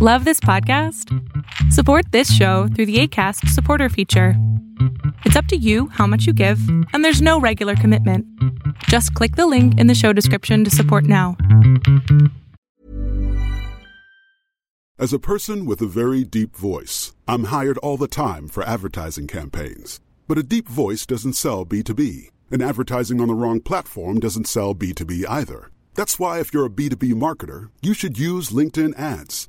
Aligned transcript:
Love 0.00 0.24
this 0.24 0.38
podcast? 0.38 1.12
Support 1.72 2.12
this 2.12 2.32
show 2.32 2.68
through 2.68 2.86
the 2.86 3.00
ACAST 3.00 3.48
supporter 3.48 3.88
feature. 3.88 4.34
It's 5.24 5.34
up 5.34 5.46
to 5.46 5.56
you 5.56 5.88
how 5.88 6.06
much 6.06 6.24
you 6.24 6.32
give, 6.32 6.60
and 6.92 7.04
there's 7.04 7.20
no 7.20 7.40
regular 7.40 7.74
commitment. 7.74 8.24
Just 8.84 9.12
click 9.14 9.34
the 9.34 9.48
link 9.48 9.76
in 9.76 9.88
the 9.88 9.96
show 9.96 10.12
description 10.12 10.62
to 10.62 10.70
support 10.70 11.02
now. 11.02 11.36
As 15.00 15.12
a 15.12 15.18
person 15.18 15.66
with 15.66 15.82
a 15.82 15.86
very 15.86 16.22
deep 16.22 16.54
voice, 16.54 17.16
I'm 17.26 17.46
hired 17.46 17.78
all 17.78 17.96
the 17.96 18.06
time 18.06 18.46
for 18.46 18.62
advertising 18.62 19.26
campaigns. 19.26 19.98
But 20.28 20.38
a 20.38 20.44
deep 20.44 20.68
voice 20.68 21.06
doesn't 21.06 21.32
sell 21.32 21.66
B2B, 21.66 22.30
and 22.52 22.62
advertising 22.62 23.20
on 23.20 23.26
the 23.26 23.34
wrong 23.34 23.58
platform 23.58 24.20
doesn't 24.20 24.46
sell 24.46 24.76
B2B 24.76 25.24
either. 25.28 25.72
That's 25.94 26.20
why, 26.20 26.38
if 26.38 26.54
you're 26.54 26.66
a 26.66 26.70
B2B 26.70 27.14
marketer, 27.14 27.70
you 27.82 27.94
should 27.94 28.16
use 28.16 28.50
LinkedIn 28.50 28.96
ads. 28.96 29.48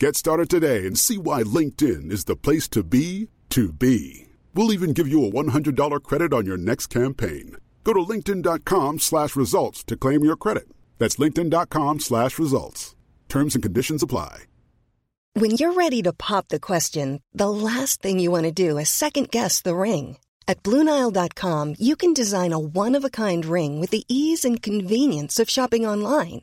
Get 0.00 0.16
started 0.16 0.50
today 0.50 0.86
and 0.86 0.98
see 0.98 1.18
why 1.18 1.44
LinkedIn 1.44 2.10
is 2.10 2.24
the 2.24 2.34
place 2.34 2.66
to 2.70 2.82
be 2.82 3.28
to 3.50 3.72
be. 3.72 4.26
We'll 4.52 4.72
even 4.72 4.92
give 4.92 5.06
you 5.06 5.24
a 5.24 5.30
$100 5.30 6.02
credit 6.02 6.32
on 6.32 6.46
your 6.46 6.56
next 6.56 6.88
campaign. 6.88 7.56
Go 7.84 7.92
to 7.92 8.00
linkedin.com 8.00 8.98
slash 8.98 9.36
results 9.36 9.84
to 9.84 9.96
claim 9.96 10.24
your 10.24 10.36
credit. 10.36 10.64
That's 10.98 11.16
linkedin.com 11.16 12.00
slash 12.00 12.40
results. 12.40 12.96
Terms 13.28 13.54
and 13.54 13.62
conditions 13.62 14.02
apply. 14.02 14.44
When 15.34 15.52
you're 15.52 15.72
ready 15.72 16.02
to 16.02 16.12
pop 16.12 16.48
the 16.48 16.60
question, 16.60 17.20
the 17.32 17.50
last 17.50 18.02
thing 18.02 18.18
you 18.18 18.30
want 18.30 18.44
to 18.44 18.52
do 18.52 18.78
is 18.78 18.88
second 18.88 19.30
guess 19.30 19.62
the 19.62 19.76
ring. 19.76 20.18
At 20.46 20.62
Bluenile.com, 20.62 21.76
you 21.78 21.96
can 21.96 22.12
design 22.12 22.52
a 22.52 22.58
one-of-a-kind 22.58 23.44
ring 23.46 23.80
with 23.80 23.90
the 23.90 24.04
ease 24.08 24.44
and 24.44 24.60
convenience 24.60 25.38
of 25.38 25.48
shopping 25.50 25.86
online. 25.86 26.42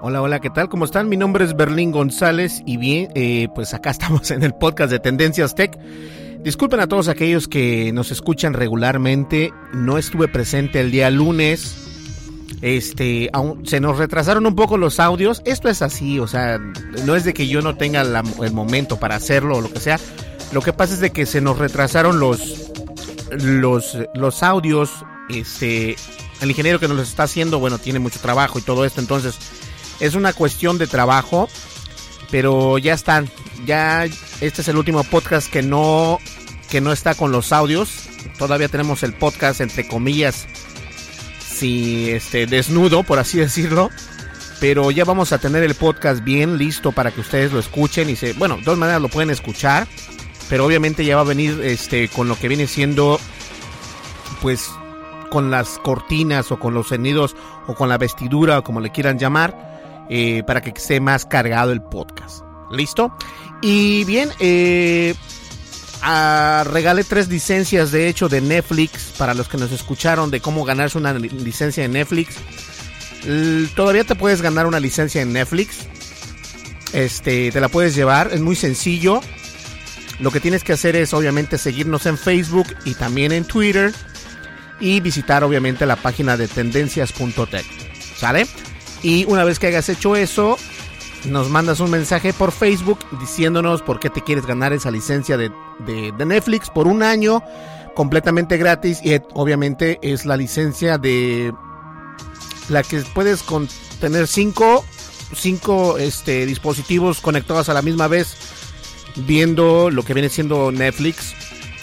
Hola, 0.00 0.22
hola, 0.22 0.40
¿qué 0.40 0.48
tal? 0.48 0.68
¿Cómo 0.68 0.84
están? 0.84 1.08
Mi 1.08 1.16
nombre 1.16 1.44
es 1.44 1.56
Berlín 1.56 1.90
González 1.90 2.62
y 2.64 2.76
bien, 2.76 3.10
eh, 3.16 3.48
pues 3.52 3.74
acá 3.74 3.90
estamos 3.90 4.30
en 4.30 4.44
el 4.44 4.54
podcast 4.54 4.92
de 4.92 5.00
Tendencias 5.00 5.56
Tech. 5.56 5.76
Disculpen 6.38 6.78
a 6.78 6.86
todos 6.86 7.08
aquellos 7.08 7.48
que 7.48 7.90
nos 7.92 8.12
escuchan 8.12 8.54
regularmente. 8.54 9.52
No 9.72 9.98
estuve 9.98 10.28
presente 10.28 10.78
el 10.78 10.92
día 10.92 11.10
lunes. 11.10 11.76
Este, 12.62 13.28
aún, 13.32 13.66
se 13.66 13.80
nos 13.80 13.98
retrasaron 13.98 14.46
un 14.46 14.54
poco 14.54 14.78
los 14.78 15.00
audios. 15.00 15.42
Esto 15.44 15.68
es 15.68 15.82
así, 15.82 16.20
o 16.20 16.28
sea, 16.28 16.58
no 17.04 17.16
es 17.16 17.24
de 17.24 17.34
que 17.34 17.48
yo 17.48 17.60
no 17.60 17.76
tenga 17.76 18.02
el 18.02 18.52
momento 18.52 19.00
para 19.00 19.16
hacerlo 19.16 19.56
o 19.56 19.60
lo 19.60 19.72
que 19.72 19.80
sea. 19.80 19.98
Lo 20.52 20.62
que 20.62 20.72
pasa 20.72 20.94
es 20.94 21.00
de 21.00 21.10
que 21.10 21.26
se 21.26 21.40
nos 21.40 21.58
retrasaron 21.58 22.20
los, 22.20 22.70
los, 23.32 23.98
los 24.14 24.42
audios. 24.44 24.92
Este, 25.28 25.96
el 26.40 26.50
ingeniero 26.50 26.78
que 26.78 26.86
nos 26.86 26.96
los 26.96 27.08
está 27.08 27.24
haciendo, 27.24 27.58
bueno, 27.58 27.78
tiene 27.78 27.98
mucho 27.98 28.20
trabajo 28.20 28.60
y 28.60 28.62
todo 28.62 28.84
esto, 28.84 29.00
entonces 29.00 29.36
es 30.00 30.14
una 30.14 30.32
cuestión 30.32 30.78
de 30.78 30.86
trabajo, 30.86 31.48
pero 32.30 32.78
ya 32.78 32.94
están. 32.94 33.28
Ya 33.66 34.04
este 34.04 34.62
es 34.62 34.68
el 34.68 34.76
último 34.76 35.02
podcast 35.04 35.50
que 35.50 35.62
no 35.62 36.20
que 36.70 36.80
no 36.80 36.92
está 36.92 37.14
con 37.14 37.32
los 37.32 37.52
audios. 37.52 38.08
Todavía 38.38 38.68
tenemos 38.68 39.02
el 39.02 39.14
podcast 39.14 39.60
entre 39.60 39.88
comillas 39.88 40.46
si 41.40 42.10
este 42.10 42.46
desnudo, 42.46 43.02
por 43.02 43.18
así 43.18 43.38
decirlo. 43.38 43.90
Pero 44.60 44.90
ya 44.90 45.04
vamos 45.04 45.32
a 45.32 45.38
tener 45.38 45.62
el 45.62 45.74
podcast 45.74 46.24
bien 46.24 46.58
listo 46.58 46.90
para 46.90 47.12
que 47.12 47.20
ustedes 47.20 47.52
lo 47.52 47.60
escuchen 47.60 48.10
y 48.10 48.16
se, 48.16 48.32
bueno, 48.32 48.56
de 48.56 48.64
todas 48.64 48.78
maneras 48.78 49.00
lo 49.00 49.08
pueden 49.08 49.30
escuchar, 49.30 49.86
pero 50.48 50.66
obviamente 50.66 51.04
ya 51.04 51.14
va 51.14 51.22
a 51.22 51.24
venir 51.24 51.60
este 51.62 52.08
con 52.08 52.26
lo 52.26 52.36
que 52.36 52.48
viene 52.48 52.66
siendo 52.66 53.20
pues 54.42 54.68
con 55.30 55.52
las 55.52 55.78
cortinas 55.78 56.50
o 56.50 56.58
con 56.58 56.74
los 56.74 56.88
sonidos 56.88 57.36
o 57.68 57.74
con 57.74 57.88
la 57.88 57.98
vestidura 57.98 58.58
o 58.58 58.64
como 58.64 58.80
le 58.80 58.90
quieran 58.90 59.18
llamar 59.18 59.67
eh, 60.08 60.42
para 60.46 60.60
que 60.60 60.70
esté 60.70 61.00
más 61.00 61.26
cargado 61.26 61.72
el 61.72 61.82
podcast. 61.82 62.42
¿Listo? 62.70 63.16
Y 63.62 64.04
bien, 64.04 64.30
eh, 64.40 65.14
regalé 66.02 67.04
tres 67.04 67.28
licencias 67.28 67.90
de 67.90 68.08
hecho 68.08 68.28
de 68.28 68.40
Netflix 68.40 69.14
para 69.18 69.34
los 69.34 69.48
que 69.48 69.56
nos 69.56 69.72
escucharon 69.72 70.30
de 70.30 70.40
cómo 70.40 70.64
ganarse 70.64 70.98
una 70.98 71.14
licencia 71.14 71.82
de 71.82 71.88
Netflix. 71.88 72.36
todavía 73.74 74.04
te 74.04 74.14
puedes 74.14 74.42
ganar 74.42 74.66
una 74.66 74.80
licencia 74.80 75.22
en 75.22 75.32
Netflix. 75.32 75.86
Este, 76.92 77.50
te 77.50 77.60
la 77.60 77.68
puedes 77.68 77.94
llevar, 77.94 78.30
es 78.32 78.40
muy 78.40 78.56
sencillo. 78.56 79.20
Lo 80.20 80.30
que 80.30 80.40
tienes 80.40 80.64
que 80.64 80.72
hacer 80.72 80.96
es 80.96 81.14
obviamente 81.14 81.58
seguirnos 81.58 82.06
en 82.06 82.18
Facebook 82.18 82.66
y 82.84 82.94
también 82.94 83.32
en 83.32 83.44
Twitter 83.44 83.92
y 84.80 85.00
visitar 85.00 85.44
obviamente 85.44 85.86
la 85.86 85.96
página 85.96 86.36
de 86.36 86.48
tendencias.tech. 86.48 87.66
¿Sale? 88.16 88.46
Y 89.02 89.24
una 89.26 89.44
vez 89.44 89.58
que 89.58 89.68
hayas 89.68 89.88
hecho 89.88 90.16
eso, 90.16 90.56
nos 91.24 91.50
mandas 91.50 91.80
un 91.80 91.90
mensaje 91.90 92.32
por 92.32 92.52
Facebook 92.52 92.98
diciéndonos 93.20 93.82
por 93.82 94.00
qué 94.00 94.10
te 94.10 94.22
quieres 94.22 94.46
ganar 94.46 94.72
esa 94.72 94.90
licencia 94.90 95.36
de, 95.36 95.50
Netflix 96.18 96.70
por 96.70 96.86
un 96.86 97.02
año 97.02 97.42
completamente 97.94 98.56
gratis. 98.56 99.00
Y 99.02 99.20
obviamente 99.34 99.98
es 100.02 100.26
la 100.26 100.36
licencia 100.36 100.98
de 100.98 101.52
la 102.68 102.82
que 102.82 103.02
puedes 103.14 103.44
tener 104.00 104.26
cinco, 104.26 104.84
cinco 105.34 105.98
este, 105.98 106.46
dispositivos 106.46 107.20
conectados 107.20 107.68
a 107.68 107.74
la 107.74 107.82
misma 107.82 108.08
vez 108.08 108.36
viendo 109.26 109.90
lo 109.90 110.02
que 110.04 110.14
viene 110.14 110.28
siendo 110.28 110.72
Netflix. 110.72 111.34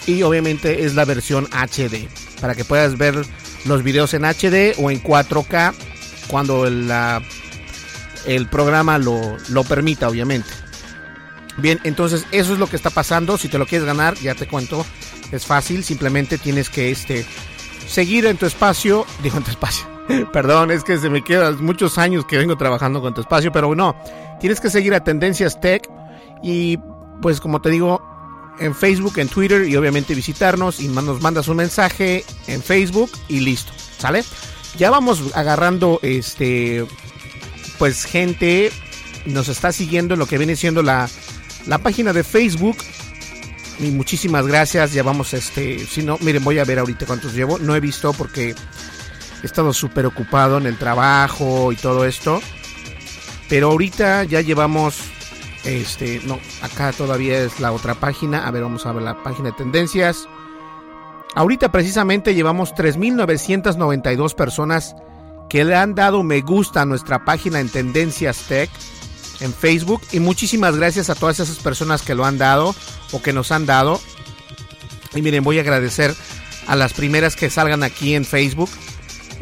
Y 0.06 0.22
obviamente 0.22 0.84
es 0.84 0.94
la 0.94 1.04
versión 1.04 1.48
HD 1.50 2.08
para 2.40 2.54
que 2.54 2.64
puedas 2.64 2.96
ver 2.96 3.26
los 3.64 3.82
videos 3.82 4.14
en 4.14 4.24
HD 4.24 4.74
o 4.78 4.90
en 4.90 5.02
4K 5.02 5.74
cuando 6.26 6.66
el, 6.66 8.48
programa 8.50 8.98
lo, 8.98 9.36
lo 9.48 9.64
permita, 9.64 10.08
obviamente. 10.08 10.48
Bien, 11.58 11.80
entonces 11.84 12.26
eso 12.32 12.52
es 12.52 12.58
lo 12.58 12.66
que 12.68 12.76
está 12.76 12.90
pasando. 12.90 13.38
Si 13.38 13.48
te 13.48 13.58
lo 13.58 13.66
quieres 13.66 13.86
ganar, 13.86 14.14
ya 14.16 14.34
te 14.34 14.46
cuento. 14.46 14.84
Es 15.32 15.46
fácil, 15.46 15.84
simplemente 15.84 16.38
tienes 16.38 16.68
que 16.68 16.90
este, 16.90 17.26
seguir 17.88 18.26
en 18.26 18.36
tu 18.36 18.46
espacio. 18.46 19.06
Digo 19.22 19.38
en 19.38 19.44
tu 19.44 19.50
espacio. 19.50 19.86
Perdón, 20.32 20.70
es 20.70 20.84
que 20.84 20.98
se 20.98 21.10
me 21.10 21.22
quedan 21.22 21.64
muchos 21.64 21.98
años 21.98 22.26
que 22.26 22.38
vengo 22.38 22.56
trabajando 22.56 23.00
con 23.00 23.14
tu 23.14 23.22
espacio, 23.22 23.50
pero 23.52 23.74
no. 23.74 23.96
Tienes 24.40 24.60
que 24.60 24.70
seguir 24.70 24.94
a 24.94 25.02
Tendencias 25.02 25.60
Tech 25.60 25.88
y 26.42 26.78
pues 27.22 27.40
como 27.40 27.60
te 27.60 27.70
digo, 27.70 28.02
en 28.58 28.74
Facebook, 28.74 29.18
en 29.18 29.28
Twitter 29.28 29.66
y 29.68 29.76
obviamente 29.76 30.14
visitarnos 30.14 30.80
y 30.80 30.88
nos 30.88 31.20
mandas 31.20 31.48
un 31.48 31.56
mensaje 31.56 32.24
en 32.46 32.62
Facebook 32.62 33.10
y 33.28 33.40
listo, 33.40 33.72
¿sale? 33.98 34.24
Ya 34.76 34.90
vamos 34.90 35.22
agarrando 35.34 36.00
este 36.02 36.86
pues 37.78 38.04
gente. 38.04 38.70
Nos 39.24 39.48
está 39.48 39.72
siguiendo 39.72 40.14
en 40.14 40.20
lo 40.20 40.26
que 40.26 40.38
viene 40.38 40.54
siendo 40.54 40.82
la, 40.82 41.08
la 41.66 41.78
página 41.78 42.12
de 42.12 42.24
Facebook. 42.24 42.76
Y 43.78 43.90
muchísimas 43.90 44.46
gracias. 44.46 44.92
Ya 44.92 45.02
vamos 45.02 45.34
este 45.34 45.84
si 45.86 46.02
no 46.02 46.18
miren 46.20 46.44
voy 46.44 46.58
a 46.58 46.64
ver 46.64 46.78
ahorita 46.78 47.06
cuántos 47.06 47.34
llevo. 47.34 47.58
No 47.58 47.74
he 47.74 47.80
visto 47.80 48.12
porque 48.12 48.54
he 49.42 49.46
estado 49.46 49.72
súper 49.72 50.06
ocupado 50.06 50.58
en 50.58 50.66
el 50.66 50.78
trabajo 50.78 51.72
y 51.72 51.76
todo 51.76 52.04
esto. 52.04 52.40
Pero 53.48 53.70
ahorita 53.70 54.24
ya 54.24 54.40
llevamos 54.40 55.00
este 55.64 56.20
no 56.24 56.38
acá 56.62 56.92
todavía 56.92 57.38
es 57.38 57.60
la 57.60 57.72
otra 57.72 57.94
página. 57.94 58.46
A 58.46 58.50
ver 58.50 58.62
vamos 58.62 58.86
a 58.86 58.92
ver 58.92 59.02
la 59.02 59.22
página 59.22 59.50
de 59.50 59.56
tendencias 59.56 60.28
Ahorita 61.36 61.70
precisamente 61.70 62.34
llevamos 62.34 62.74
3.992 62.74 64.34
personas 64.34 64.96
que 65.50 65.64
le 65.66 65.76
han 65.76 65.94
dado 65.94 66.22
me 66.22 66.40
gusta 66.40 66.80
a 66.80 66.86
nuestra 66.86 67.26
página 67.26 67.60
en 67.60 67.68
Tendencias 67.68 68.38
Tech 68.48 68.70
en 69.40 69.52
Facebook 69.52 70.00
y 70.12 70.20
muchísimas 70.20 70.76
gracias 70.76 71.10
a 71.10 71.14
todas 71.14 71.38
esas 71.38 71.58
personas 71.58 72.00
que 72.00 72.14
lo 72.14 72.24
han 72.24 72.38
dado 72.38 72.74
o 73.12 73.20
que 73.20 73.34
nos 73.34 73.52
han 73.52 73.66
dado. 73.66 74.00
Y 75.14 75.20
miren, 75.20 75.44
voy 75.44 75.58
a 75.58 75.60
agradecer 75.60 76.14
a 76.66 76.74
las 76.74 76.94
primeras 76.94 77.36
que 77.36 77.50
salgan 77.50 77.82
aquí 77.82 78.14
en 78.14 78.24
Facebook. 78.24 78.70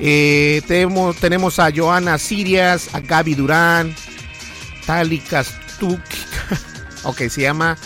Eh, 0.00 0.62
tenemos, 0.67 1.14
tenemos 1.19 1.61
a 1.61 1.70
Joana 1.73 2.19
Sirias, 2.19 2.93
a 2.93 2.99
Gaby 2.99 3.37
Durán, 3.37 3.94
Tali 4.85 5.20
Kastuk. 5.20 6.00
ok, 7.05 7.19
se 7.29 7.43
llama 7.43 7.79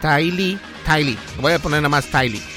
Tylee. 0.00 0.58
Tylee. 0.86 1.18
Voy 1.42 1.52
a 1.52 1.58
poner 1.58 1.82
nada 1.82 1.90
más 1.90 2.06
Tylee. 2.06 2.53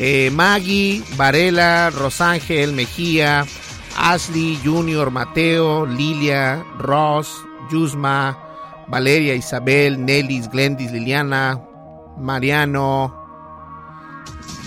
Eh, 0.00 0.30
Maggie, 0.30 1.02
Varela, 1.16 1.90
Rosángel, 1.90 2.72
Mejía, 2.72 3.44
Ashley, 3.96 4.56
Junior, 4.64 5.10
Mateo, 5.10 5.86
Lilia, 5.86 6.64
Ross, 6.78 7.44
Yusma, 7.68 8.38
Valeria, 8.86 9.34
Isabel, 9.34 10.04
Nelis, 10.04 10.48
Glendis, 10.48 10.92
Liliana, 10.92 11.60
Mariano, 12.16 13.12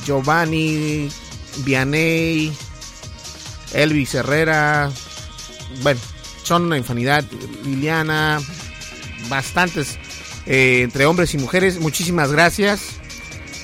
Giovanni, 0.06 1.10
Vianey, 1.64 2.52
Elvis 3.74 4.14
Herrera, 4.16 4.92
bueno, 5.82 6.02
son 6.44 6.66
una 6.66 6.78
infinidad, 6.78 7.24
Liliana, 7.64 8.42
bastantes 9.30 9.98
eh, 10.46 10.82
entre 10.84 11.06
hombres 11.06 11.34
y 11.34 11.38
mujeres. 11.38 11.80
Muchísimas 11.80 12.34
gracias 12.34 13.01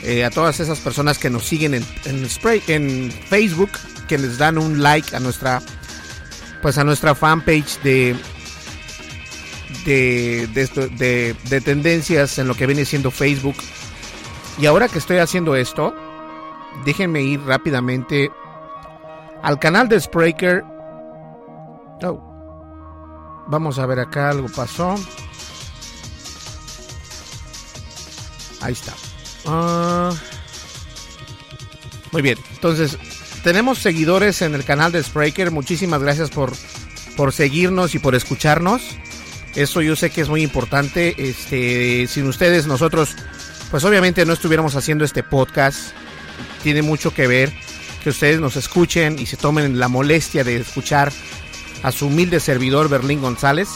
eh, 0.03 0.23
a 0.23 0.29
todas 0.29 0.59
esas 0.59 0.79
personas 0.79 1.17
que 1.17 1.29
nos 1.29 1.45
siguen 1.45 1.73
en, 1.73 1.85
en, 2.05 3.11
Facebook, 3.11 3.71
que 4.07 4.17
les 4.17 4.38
dan 4.38 4.57
un 4.57 4.81
like 4.81 5.15
a 5.15 5.19
nuestra, 5.19 5.61
pues 6.61 6.77
a 6.77 6.83
nuestra 6.83 7.15
fanpage 7.15 7.81
de 7.81 8.15
de, 9.85 10.47
de, 10.97 11.35
de, 11.49 11.61
tendencias 11.61 12.38
en 12.39 12.47
lo 12.47 12.55
que 12.55 12.65
viene 12.65 12.85
siendo 12.85 13.09
Facebook. 13.09 13.55
Y 14.59 14.65
ahora 14.65 14.88
que 14.88 14.97
estoy 14.97 15.17
haciendo 15.17 15.55
esto, 15.55 15.94
déjenme 16.83 17.21
ir 17.21 17.41
rápidamente 17.41 18.29
al 19.44 19.59
canal 19.59 19.88
de 19.88 19.99
Spreaker. 19.99 20.63
Oh. 22.03 22.23
Vamos 23.47 23.79
a 23.79 23.85
ver 23.85 23.99
acá, 23.99 24.29
algo 24.29 24.47
pasó. 24.49 24.95
Ahí 28.61 28.73
está. 28.73 28.94
Ah. 29.47 30.13
muy 32.11 32.21
bien, 32.21 32.38
entonces 32.51 32.97
tenemos 33.44 33.77
seguidores 33.79 34.41
en 34.41 34.55
el 34.55 34.65
canal 34.65 34.91
de 34.91 35.01
Spreaker. 35.01 35.51
Muchísimas 35.51 36.01
gracias 36.01 36.29
por, 36.29 36.51
por 37.15 37.31
seguirnos 37.31 37.95
y 37.95 37.99
por 37.99 38.13
escucharnos. 38.13 38.81
Eso 39.55 39.81
yo 39.81 39.95
sé 39.95 40.09
que 40.09 40.21
es 40.21 40.29
muy 40.29 40.44
importante. 40.44 41.15
Este, 41.17 42.07
sin 42.07 42.27
ustedes 42.27 42.67
nosotros, 42.67 43.15
pues 43.71 43.83
obviamente 43.85 44.25
no 44.25 44.33
estuviéramos 44.33 44.75
haciendo 44.75 45.05
este 45.05 45.23
podcast. 45.23 45.94
Tiene 46.61 46.81
mucho 46.81 47.13
que 47.13 47.27
ver 47.27 47.53
que 48.03 48.09
ustedes 48.09 48.39
nos 48.39 48.55
escuchen 48.55 49.17
y 49.17 49.25
se 49.25 49.38
tomen 49.38 49.79
la 49.79 49.88
molestia 49.88 50.44
de 50.44 50.57
escuchar 50.57 51.11
a 51.83 51.91
su 51.91 52.07
humilde 52.07 52.39
servidor 52.39 52.89
Berlín 52.89 53.21
González. 53.21 53.69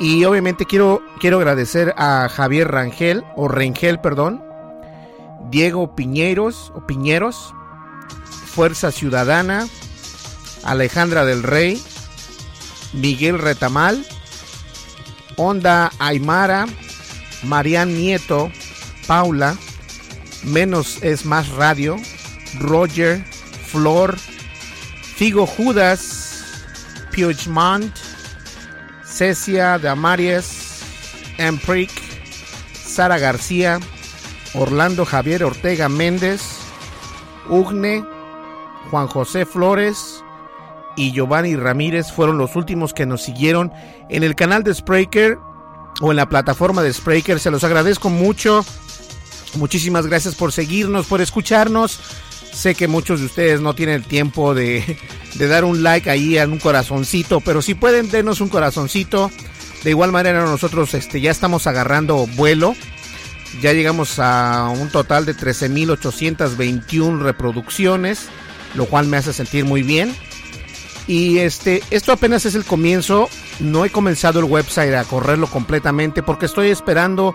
Y 0.00 0.24
obviamente 0.24 0.66
quiero, 0.66 1.02
quiero 1.20 1.38
agradecer 1.38 1.94
a 1.96 2.28
Javier 2.28 2.68
Rangel, 2.68 3.22
o 3.36 3.46
Rengel, 3.46 4.00
perdón, 4.00 4.42
Diego 5.50 5.94
Piñeros, 5.94 6.72
o 6.74 6.86
Piñeros, 6.86 7.54
Fuerza 8.46 8.92
Ciudadana, 8.92 9.68
Alejandra 10.64 11.24
del 11.24 11.42
Rey, 11.42 11.82
Miguel 12.92 13.38
Retamal, 13.38 14.06
Onda 15.36 15.90
Aymara, 15.98 16.66
Marian 17.42 17.94
Nieto, 17.94 18.50
Paula, 19.06 19.56
Menos 20.44 21.02
es 21.02 21.24
Más 21.24 21.48
Radio, 21.50 21.96
Roger, 22.58 23.24
Flor, 23.66 24.16
Figo 25.16 25.46
Judas, 25.46 26.44
Puigmont, 27.14 27.94
Cecia 29.04 29.78
de 29.78 29.88
Amaries, 29.88 30.80
Emprick, 31.38 31.90
Sara 32.72 33.18
García, 33.18 33.80
Orlando 34.54 35.04
Javier 35.04 35.44
Ortega 35.44 35.88
Méndez, 35.88 36.42
Ugne, 37.48 38.04
Juan 38.90 39.06
José 39.06 39.46
Flores, 39.46 40.22
y 40.96 41.12
Giovanni 41.12 41.56
Ramírez 41.56 42.12
fueron 42.12 42.38
los 42.38 42.56
últimos 42.56 42.92
que 42.92 43.06
nos 43.06 43.22
siguieron 43.22 43.72
en 44.08 44.22
el 44.22 44.34
canal 44.34 44.62
de 44.62 44.74
Spreaker 44.74 45.38
o 46.00 46.10
en 46.10 46.16
la 46.16 46.28
plataforma 46.28 46.82
de 46.82 46.92
Spreaker. 46.92 47.40
Se 47.40 47.50
los 47.50 47.64
agradezco 47.64 48.10
mucho. 48.10 48.64
Muchísimas 49.54 50.06
gracias 50.06 50.34
por 50.34 50.52
seguirnos, 50.52 51.06
por 51.06 51.20
escucharnos. 51.20 51.98
Sé 52.52 52.74
que 52.74 52.88
muchos 52.88 53.20
de 53.20 53.26
ustedes 53.26 53.60
no 53.60 53.74
tienen 53.74 53.96
el 53.96 54.04
tiempo 54.04 54.54
de, 54.54 54.98
de 55.34 55.46
dar 55.48 55.64
un 55.64 55.82
like 55.82 56.10
ahí 56.10 56.36
en 56.36 56.52
un 56.52 56.58
corazoncito, 56.58 57.40
pero 57.40 57.62
si 57.62 57.74
pueden, 57.74 58.10
denos 58.10 58.40
un 58.40 58.48
corazoncito. 58.48 59.30
De 59.84 59.90
igual 59.90 60.12
manera 60.12 60.44
nosotros 60.44 60.94
este, 60.94 61.20
ya 61.20 61.30
estamos 61.30 61.66
agarrando 61.66 62.26
vuelo. 62.26 62.74
Ya 63.60 63.72
llegamos 63.72 64.18
a 64.18 64.68
un 64.68 64.88
total 64.88 65.26
de 65.26 65.36
13.821 65.36 67.20
reproducciones, 67.20 68.28
lo 68.74 68.86
cual 68.86 69.06
me 69.06 69.18
hace 69.18 69.32
sentir 69.32 69.64
muy 69.64 69.82
bien. 69.82 70.14
Y 71.06 71.38
este, 71.38 71.82
esto 71.90 72.12
apenas 72.12 72.46
es 72.46 72.54
el 72.54 72.64
comienzo. 72.64 73.28
No 73.60 73.84
he 73.84 73.90
comenzado 73.90 74.40
el 74.40 74.46
website 74.46 74.94
a 74.94 75.04
correrlo 75.04 75.46
completamente 75.46 76.22
porque 76.22 76.46
estoy 76.46 76.70
esperando, 76.70 77.34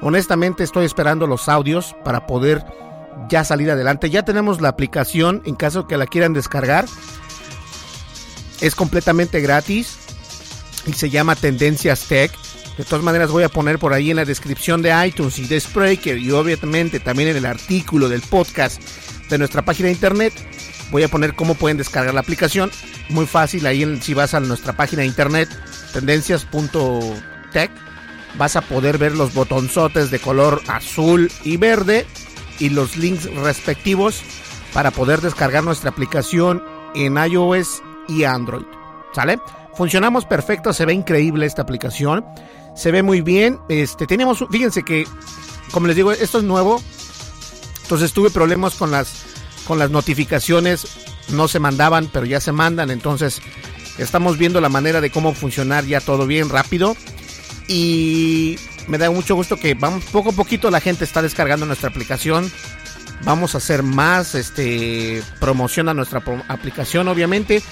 honestamente 0.00 0.64
estoy 0.64 0.86
esperando 0.86 1.26
los 1.26 1.48
audios 1.48 1.94
para 2.04 2.26
poder 2.26 2.64
ya 3.28 3.44
salir 3.44 3.70
adelante. 3.70 4.10
Ya 4.10 4.24
tenemos 4.24 4.60
la 4.60 4.68
aplicación 4.68 5.42
en 5.44 5.56
caso 5.56 5.86
que 5.86 5.98
la 5.98 6.06
quieran 6.06 6.32
descargar. 6.32 6.86
Es 8.60 8.74
completamente 8.74 9.40
gratis 9.40 9.98
y 10.86 10.92
se 10.92 11.10
llama 11.10 11.34
Tendencias 11.36 12.06
Tech. 12.06 12.32
De 12.80 12.86
todas 12.86 13.04
maneras 13.04 13.30
voy 13.30 13.42
a 13.42 13.50
poner 13.50 13.78
por 13.78 13.92
ahí 13.92 14.08
en 14.08 14.16
la 14.16 14.24
descripción 14.24 14.80
de 14.80 15.06
iTunes 15.06 15.38
y 15.38 15.44
de 15.44 15.60
Spreaker 15.60 16.16
y 16.16 16.30
obviamente 16.30 16.98
también 16.98 17.28
en 17.28 17.36
el 17.36 17.44
artículo 17.44 18.08
del 18.08 18.22
podcast 18.22 18.80
de 19.28 19.36
nuestra 19.36 19.62
página 19.62 19.88
de 19.88 19.92
internet 19.92 20.32
voy 20.90 21.02
a 21.02 21.08
poner 21.08 21.34
cómo 21.34 21.56
pueden 21.56 21.76
descargar 21.76 22.14
la 22.14 22.20
aplicación. 22.20 22.70
Muy 23.10 23.26
fácil, 23.26 23.66
ahí 23.66 24.00
si 24.00 24.14
vas 24.14 24.32
a 24.32 24.40
nuestra 24.40 24.72
página 24.72 25.02
de 25.02 25.08
internet, 25.08 25.50
tendencias.tech, 25.92 27.70
vas 28.38 28.56
a 28.56 28.62
poder 28.62 28.96
ver 28.96 29.12
los 29.14 29.34
botonzotes 29.34 30.10
de 30.10 30.18
color 30.18 30.62
azul 30.66 31.30
y 31.44 31.58
verde 31.58 32.06
y 32.60 32.70
los 32.70 32.96
links 32.96 33.30
respectivos 33.34 34.22
para 34.72 34.90
poder 34.90 35.20
descargar 35.20 35.64
nuestra 35.64 35.90
aplicación 35.90 36.64
en 36.94 37.18
iOS 37.18 37.82
y 38.08 38.24
Android. 38.24 38.64
¿Sale? 39.12 39.38
Funcionamos 39.74 40.24
perfecto, 40.24 40.72
se 40.72 40.86
ve 40.86 40.94
increíble 40.94 41.44
esta 41.44 41.60
aplicación. 41.60 42.24
Se 42.74 42.90
ve 42.90 43.02
muy 43.02 43.20
bien. 43.20 43.58
Este, 43.68 44.06
tenemos, 44.06 44.44
fíjense 44.50 44.82
que, 44.82 45.06
como 45.72 45.86
les 45.86 45.96
digo, 45.96 46.12
esto 46.12 46.38
es 46.38 46.44
nuevo. 46.44 46.82
Entonces 47.82 48.12
tuve 48.12 48.30
problemas 48.30 48.74
con 48.74 48.90
las 48.90 49.24
con 49.66 49.78
las 49.78 49.90
notificaciones 49.90 50.86
no 51.32 51.48
se 51.48 51.58
mandaban, 51.58 52.08
pero 52.12 52.26
ya 52.26 52.40
se 52.40 52.52
mandan. 52.52 52.90
Entonces 52.90 53.40
estamos 53.98 54.38
viendo 54.38 54.60
la 54.60 54.68
manera 54.68 55.00
de 55.00 55.10
cómo 55.10 55.34
funcionar 55.34 55.84
ya 55.84 56.00
todo 56.00 56.26
bien 56.26 56.48
rápido. 56.48 56.96
Y 57.68 58.56
me 58.88 58.98
da 58.98 59.10
mucho 59.10 59.34
gusto 59.34 59.56
que 59.56 59.76
poco 59.76 60.30
a 60.30 60.32
poquito 60.32 60.70
la 60.70 60.80
gente 60.80 61.04
está 61.04 61.22
descargando 61.22 61.66
nuestra 61.66 61.88
aplicación. 61.88 62.50
Vamos 63.22 63.54
a 63.54 63.58
hacer 63.58 63.82
más 63.82 64.34
este 64.34 65.22
promoción 65.38 65.88
a 65.88 65.94
nuestra 65.94 66.22
aplicación, 66.48 67.08
obviamente. 67.08 67.62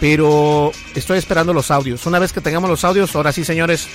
Pero 0.00 0.70
estoy 0.94 1.18
esperando 1.18 1.52
los 1.52 1.72
audios. 1.72 2.06
Una 2.06 2.20
vez 2.20 2.32
que 2.32 2.40
tengamos 2.40 2.70
los 2.70 2.84
audios, 2.84 3.16
ahora 3.16 3.32
sí, 3.32 3.44
señores, 3.44 3.88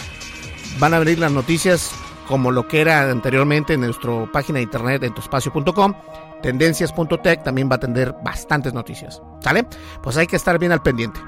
van 0.79 0.93
a 0.93 0.99
venir 0.99 1.19
las 1.19 1.31
noticias 1.31 1.91
como 2.27 2.51
lo 2.51 2.67
que 2.67 2.81
era 2.81 3.09
anteriormente 3.11 3.73
en 3.73 3.81
nuestra 3.81 4.31
página 4.31 4.57
de 4.57 4.63
internet 4.63 5.03
en 5.03 5.13
tuespacio.com 5.13 5.93
tendencias.tech 6.43 7.43
también 7.43 7.69
va 7.71 7.75
a 7.75 7.79
tener 7.79 8.13
bastantes 8.23 8.73
noticias. 8.73 9.21
¿Sale? 9.41 9.65
Pues 10.03 10.17
hay 10.17 10.27
que 10.27 10.35
estar 10.35 10.59
bien 10.59 10.71
al 10.71 10.83
pendiente. 10.83 11.19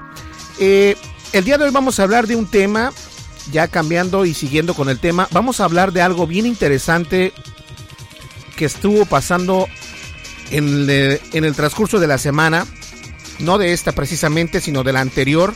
Eh, 0.60 0.96
el 1.32 1.44
día 1.44 1.58
de 1.58 1.64
hoy 1.64 1.70
vamos 1.70 1.98
a 1.98 2.04
hablar 2.04 2.26
de 2.26 2.36
un 2.36 2.46
tema, 2.46 2.92
ya 3.50 3.66
cambiando 3.66 4.24
y 4.24 4.34
siguiendo 4.34 4.74
con 4.74 4.88
el 4.88 5.00
tema, 5.00 5.26
vamos 5.32 5.58
a 5.58 5.64
hablar 5.64 5.92
de 5.92 6.02
algo 6.02 6.26
bien 6.26 6.46
interesante 6.46 7.32
que 8.56 8.66
estuvo 8.66 9.06
pasando 9.06 9.66
en 10.50 10.88
el, 10.88 11.20
en 11.32 11.44
el 11.44 11.54
transcurso 11.54 11.98
de 11.98 12.06
la 12.06 12.18
semana, 12.18 12.66
no 13.38 13.58
de 13.58 13.72
esta 13.72 13.92
precisamente, 13.92 14.60
sino 14.60 14.84
de 14.84 14.92
la 14.92 15.00
anterior. 15.00 15.54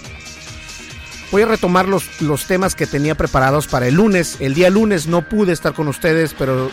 Voy 1.31 1.43
a 1.43 1.47
retomar 1.47 1.87
los, 1.87 2.21
los 2.21 2.47
temas 2.47 2.75
que 2.75 2.87
tenía 2.87 3.15
preparados 3.15 3.69
para 3.69 3.87
el 3.87 3.95
lunes. 3.95 4.37
El 4.41 4.55
día 4.55 4.69
lunes 4.71 5.07
no 5.07 5.29
pude 5.29 5.53
estar 5.53 5.75
con 5.75 5.87
ustedes, 5.87 6.35
pero 6.35 6.71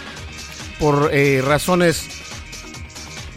por 0.80 1.10
eh, 1.12 1.42
razones 1.46 2.08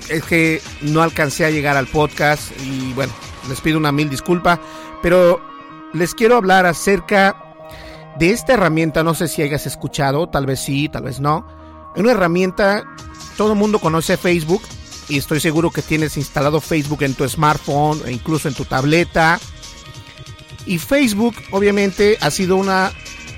es 0.09 0.25
que 0.25 0.61
no 0.81 1.03
alcancé 1.03 1.45
a 1.45 1.51
llegar 1.51 1.77
al 1.77 1.87
podcast 1.87 2.51
y 2.63 2.93
bueno, 2.95 3.13
les 3.49 3.61
pido 3.61 3.79
una 3.79 3.93
mil 3.93 4.11
disculpa, 4.11 4.61
pero 5.03 5.41
les 5.93 6.15
quiero 6.15 6.37
hablar 6.37 6.67
acerca 6.67 7.37
de 8.19 8.31
esta 8.31 8.55
herramienta, 8.55 9.05
no 9.05 9.15
sé 9.15 9.29
si 9.29 9.43
hayas 9.43 9.67
escuchado, 9.67 10.29
tal 10.29 10.47
vez 10.47 10.61
sí, 10.61 10.89
tal 10.89 11.05
vez 11.05 11.21
no. 11.21 11.47
Una 11.97 12.13
herramienta 12.13 12.85
todo 13.37 13.53
el 13.53 13.59
mundo 13.59 13.79
conoce 13.79 14.17
Facebook 14.17 14.63
y 15.09 15.19
estoy 15.19 15.41
seguro 15.41 15.71
que 15.71 15.83
tienes 15.83 16.17
instalado 16.17 16.61
Facebook 16.61 17.03
en 17.03 17.15
tu 17.15 17.29
smartphone 17.29 18.03
e 18.07 18.13
incluso 18.13 18.49
en 18.49 18.55
tu 18.55 18.65
tableta. 18.65 19.41
Y 20.67 20.79
Facebook 20.79 21.35
obviamente 21.51 22.19
ha 22.21 22.31
sido 22.31 22.57
una 22.57 22.93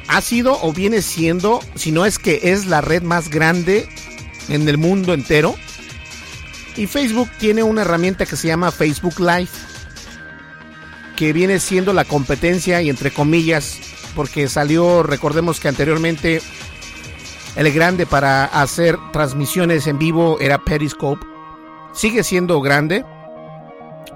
ha 0.08 0.20
sido 0.20 0.58
o 0.62 0.72
viene 0.72 1.00
siendo, 1.00 1.60
si 1.74 1.92
no 1.92 2.04
es 2.04 2.18
que 2.18 2.40
es 2.42 2.66
la 2.66 2.80
red 2.80 3.02
más 3.02 3.30
grande 3.30 3.88
en 4.48 4.68
el 4.68 4.78
mundo 4.78 5.14
entero. 5.14 5.54
Y 6.76 6.86
Facebook 6.86 7.30
tiene 7.38 7.62
una 7.62 7.82
herramienta 7.82 8.26
que 8.26 8.36
se 8.36 8.48
llama 8.48 8.70
Facebook 8.70 9.20
Live, 9.20 9.48
que 11.16 11.32
viene 11.32 11.60
siendo 11.60 11.92
la 11.92 12.04
competencia 12.04 12.82
y 12.82 12.90
entre 12.90 13.10
comillas, 13.10 13.78
porque 14.14 14.48
salió, 14.48 15.02
recordemos 15.02 15.60
que 15.60 15.68
anteriormente 15.68 16.42
el 17.56 17.72
grande 17.72 18.06
para 18.06 18.44
hacer 18.44 18.98
transmisiones 19.12 19.86
en 19.86 19.98
vivo 19.98 20.38
era 20.40 20.64
Periscope. 20.64 21.24
Sigue 21.92 22.24
siendo 22.24 22.60
grande, 22.62 23.04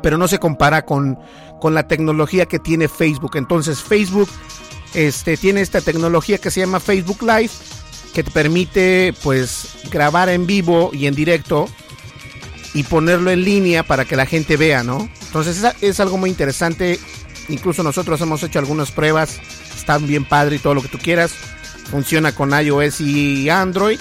pero 0.02 0.16
no 0.16 0.28
se 0.28 0.38
compara 0.38 0.86
con, 0.86 1.18
con 1.60 1.74
la 1.74 1.88
tecnología 1.88 2.46
que 2.46 2.58
tiene 2.58 2.88
Facebook. 2.88 3.36
Entonces 3.36 3.80
Facebook 3.82 4.28
este, 4.94 5.36
tiene 5.36 5.60
esta 5.60 5.80
tecnología 5.80 6.38
que 6.38 6.50
se 6.50 6.60
llama 6.60 6.80
Facebook 6.80 7.22
Live, 7.22 7.50
que 8.14 8.22
te 8.22 8.30
permite 8.30 9.14
pues 9.22 9.68
grabar 9.90 10.28
en 10.28 10.46
vivo 10.46 10.90
y 10.92 11.06
en 11.06 11.14
directo 11.14 11.68
y 12.74 12.82
ponerlo 12.82 13.30
en 13.30 13.44
línea 13.44 13.82
para 13.82 14.04
que 14.04 14.16
la 14.16 14.26
gente 14.26 14.56
vea, 14.56 14.82
¿no? 14.82 15.08
Entonces 15.26 15.62
es, 15.80 16.00
algo 16.00 16.18
muy 16.18 16.30
interesante. 16.30 16.98
Incluso 17.48 17.82
nosotros 17.82 18.20
hemos 18.20 18.42
hecho 18.42 18.58
algunas 18.58 18.90
pruebas. 18.90 19.38
Están 19.76 20.06
bien 20.06 20.24
padre 20.24 20.56
y 20.56 20.58
todo 20.58 20.74
lo 20.74 20.82
que 20.82 20.88
tú 20.88 20.98
quieras. 20.98 21.32
Funciona 21.90 22.32
con 22.32 22.50
iOS 22.50 23.00
y 23.00 23.48
Android. 23.48 23.98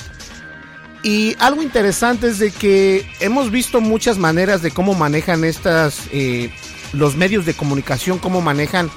Y 1.03 1.35
algo 1.39 1.61
interesante 1.61 2.27
es 2.29 2.39
de 2.39 2.51
que 2.51 3.07
hemos 3.19 3.51
visto 3.51 3.79
muchas 3.79 4.17
maneras 4.17 4.61
de 4.61 4.71
cómo 4.71 4.95
manejan 4.95 5.43
estas 5.43 6.07
eh, 6.11 6.49
los 6.93 7.15
medios 7.15 7.45
de 7.45 7.53
comunicación, 7.53 8.19
cómo 8.19 8.41
manejan 8.41 8.89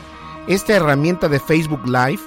esta 0.46 0.74
herramienta 0.74 1.28
de 1.28 1.40
Facebook 1.40 1.86
Live, 1.86 2.20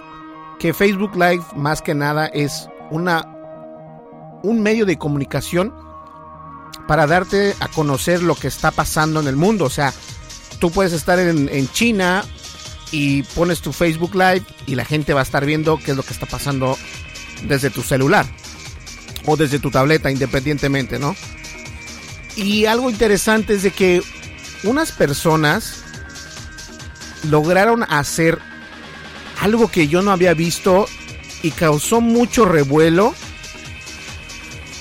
que 0.60 0.74
Facebook 0.74 1.16
Live 1.16 1.44
más 1.56 1.82
que 1.82 1.96
nada 1.96 2.28
es 2.28 2.68
una 2.90 3.28
un 4.44 4.62
medio 4.62 4.86
de 4.86 4.98
comunicación 4.98 5.74
para 6.88 7.08
darte 7.08 7.56
a 7.60 7.68
conocer 7.68 8.22
lo 8.24 8.36
que 8.36 8.48
está 8.48 8.72
pasando 8.72 9.20
en 9.20 9.28
el 9.28 9.36
mundo. 9.36 9.66
O 9.66 9.70
sea, 9.70 9.94
tú 10.60 10.72
puedes 10.72 10.94
estar 10.94 11.20
en, 11.20 11.70
China 11.72 12.24
y 12.92 13.24
pones 13.24 13.62
tu 13.62 13.72
Facebook 13.72 14.14
Live 14.14 14.44
y 14.68 14.76
la 14.76 14.86
gente 14.86 15.14
va 15.14 15.22
a 15.22 15.24
estar 15.24 15.46
viendo 15.46 15.78
qué 15.78 15.92
es 15.92 15.98
lo 15.98 16.04
que 16.04 16.14
está 16.14 16.26
pasando 16.26 16.78
desde 17.48 17.70
tu 17.70 17.82
celular 17.82 18.26
o 19.26 19.38
desde 19.38 19.60
tu 19.60 19.72
tableta, 19.72 20.12
independientemente, 20.12 21.00
¿no? 21.00 21.16
Y 22.36 22.66
algo 22.66 22.90
interesante 22.90 23.54
es 23.54 23.64
de 23.64 23.72
que 23.72 24.02
unas 24.64 24.92
personas 24.92 25.84
lograron 27.30 27.84
hacer 27.84 28.40
algo 29.40 29.70
que 29.70 29.88
yo 29.88 30.02
no 30.02 30.12
había 30.12 30.34
visto 30.34 30.86
y 31.44 31.52
causó 31.52 32.02
mucho 32.02 32.46
revuelo. 32.46 33.14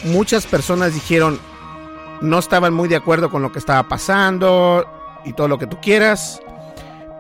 Muchas 0.04 0.46
personas 0.46 0.94
dijeron, 0.94 1.38
no 2.20 2.38
estaban 2.38 2.75
muy 2.75 2.88
de 2.88 2.96
acuerdo 2.96 3.30
con 3.30 3.42
lo 3.42 3.52
que 3.52 3.58
estaba 3.58 3.88
pasando 3.88 4.87
y 5.25 5.32
todo 5.32 5.49
lo 5.49 5.58
que 5.58 5.66
tú 5.66 5.78
quieras, 5.80 6.40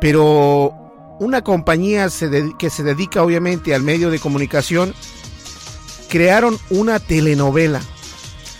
pero 0.00 0.74
una 1.18 1.42
compañía 1.42 2.08
que 2.58 2.70
se 2.70 2.82
dedica 2.82 3.22
obviamente 3.22 3.74
al 3.74 3.82
medio 3.82 4.10
de 4.10 4.18
comunicación 4.18 4.94
crearon 6.08 6.58
una 6.70 6.98
telenovela. 6.98 7.80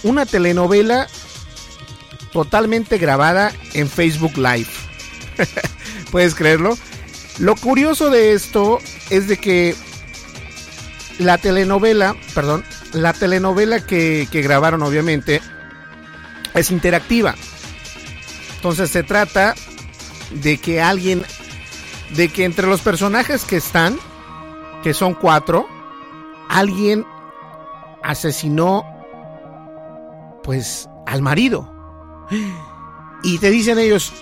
Una 0.03 0.25
telenovela 0.25 1.09
totalmente 2.33 2.99
grabada 2.99 3.53
en 3.75 3.89
Facebook 3.89 4.37
Live. 4.37 4.69
¿Puedes 6.11 6.35
creerlo? 6.35 6.77
Lo 7.39 7.57
curioso 7.57 8.11
de 8.11 8.33
esto 8.33 8.79
es 9.11 9.29
de 9.29 9.39
que 9.39 9.75
la 11.19 11.39
telenovela, 11.39 12.17
perdón, 12.35 12.65
la 12.93 13.13
telenovela 13.13 13.81
que, 13.81 14.29
que 14.31 14.43
grabaron 14.43 14.83
obviamente 14.83 15.41
es 16.55 16.71
interactiva. 16.71 17.35
Entonces 18.57 18.91
se 18.91 19.03
trata 19.03 19.55
de 20.31 20.59
que 20.59 20.81
alguien, 20.81 21.25
de 22.11 22.29
que 22.29 22.45
entre 22.45 22.67
los 22.67 22.81
personajes 22.81 23.45
que 23.45 23.57
están, 23.57 23.99
que 24.83 24.93
son 24.93 25.15
cuatro, 25.15 25.67
alguien 26.49 27.07
asesinó 28.03 28.85
pues 30.43 30.89
al 31.07 31.23
marido. 31.23 31.80
Y 33.23 33.39
te 33.39 33.51
dicen 33.51 33.79
ellos, 33.79 34.13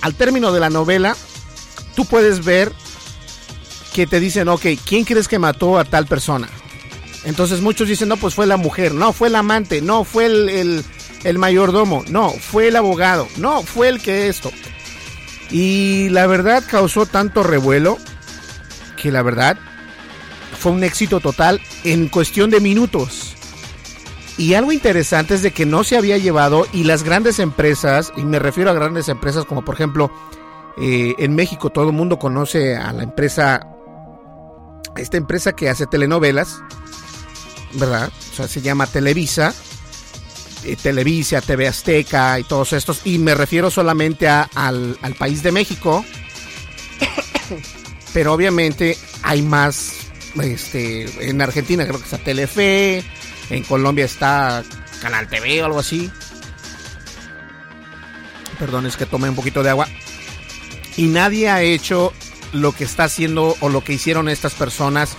al 0.00 0.14
término 0.14 0.52
de 0.52 0.60
la 0.60 0.70
novela, 0.70 1.16
tú 1.94 2.04
puedes 2.04 2.44
ver 2.44 2.72
que 3.94 4.06
te 4.06 4.20
dicen, 4.20 4.48
ok, 4.48 4.66
¿quién 4.84 5.04
crees 5.04 5.28
que 5.28 5.38
mató 5.38 5.78
a 5.78 5.84
tal 5.84 6.06
persona? 6.06 6.48
Entonces 7.24 7.60
muchos 7.60 7.88
dicen, 7.88 8.08
no, 8.08 8.16
pues 8.16 8.34
fue 8.34 8.46
la 8.46 8.56
mujer, 8.56 8.94
no, 8.94 9.12
fue 9.12 9.28
el 9.28 9.34
amante, 9.34 9.82
no, 9.82 10.04
fue 10.04 10.26
el, 10.26 10.84
el, 11.24 11.38
mayordomo, 11.38 12.04
no, 12.08 12.30
fue 12.30 12.68
el 12.68 12.76
abogado, 12.76 13.28
no, 13.36 13.62
fue 13.62 13.88
el 13.88 14.00
que 14.00 14.28
esto. 14.28 14.50
Y 15.50 16.08
la 16.10 16.26
verdad 16.26 16.62
causó 16.68 17.06
tanto 17.06 17.42
revuelo 17.42 17.98
que 18.96 19.10
la 19.10 19.22
verdad 19.22 19.58
fue 20.58 20.72
un 20.72 20.84
éxito 20.84 21.20
total 21.20 21.60
en 21.84 22.08
cuestión 22.08 22.50
de 22.50 22.60
minutos. 22.60 23.36
Y 24.38 24.54
algo 24.54 24.70
interesante 24.70 25.34
es 25.34 25.42
de 25.42 25.50
que 25.50 25.66
no 25.66 25.82
se 25.82 25.96
había 25.96 26.16
llevado 26.16 26.66
y 26.72 26.84
las 26.84 27.02
grandes 27.02 27.40
empresas, 27.40 28.12
y 28.16 28.22
me 28.22 28.38
refiero 28.38 28.70
a 28.70 28.72
grandes 28.72 29.08
empresas 29.08 29.44
como 29.44 29.64
por 29.64 29.74
ejemplo 29.74 30.12
eh, 30.80 31.16
en 31.18 31.34
México 31.34 31.70
todo 31.70 31.88
el 31.88 31.92
mundo 31.92 32.20
conoce 32.20 32.76
a 32.76 32.92
la 32.92 33.02
empresa, 33.02 33.66
esta 34.96 35.16
empresa 35.16 35.54
que 35.54 35.68
hace 35.68 35.88
telenovelas, 35.88 36.62
¿verdad? 37.72 38.12
O 38.32 38.36
sea, 38.36 38.46
se 38.46 38.60
llama 38.60 38.86
Televisa, 38.86 39.52
eh, 40.62 40.76
Televisa, 40.80 41.40
TV 41.40 41.66
Azteca 41.66 42.38
y 42.38 42.44
todos 42.44 42.72
estos, 42.74 43.00
y 43.04 43.18
me 43.18 43.34
refiero 43.34 43.72
solamente 43.72 44.28
al, 44.28 44.96
al 45.02 45.14
país 45.14 45.42
de 45.42 45.50
México, 45.50 46.04
pero 48.12 48.34
obviamente 48.34 48.96
hay 49.22 49.42
más, 49.42 49.94
este, 50.40 51.28
en 51.28 51.42
Argentina 51.42 51.84
creo 51.84 51.98
que 51.98 52.04
está 52.04 52.18
Telefe, 52.18 53.02
en 53.50 53.62
Colombia 53.64 54.04
está 54.04 54.62
Canal 55.00 55.28
TV 55.28 55.62
o 55.62 55.66
algo 55.66 55.78
así. 55.78 56.10
Perdón, 58.58 58.86
es 58.86 58.96
que 58.96 59.06
tomé 59.06 59.28
un 59.28 59.36
poquito 59.36 59.62
de 59.62 59.70
agua. 59.70 59.86
Y 60.96 61.06
nadie 61.06 61.48
ha 61.48 61.62
hecho 61.62 62.12
lo 62.52 62.72
que 62.72 62.84
está 62.84 63.04
haciendo 63.04 63.56
o 63.60 63.68
lo 63.68 63.82
que 63.82 63.92
hicieron 63.92 64.28
estas 64.28 64.54
personas. 64.54 65.16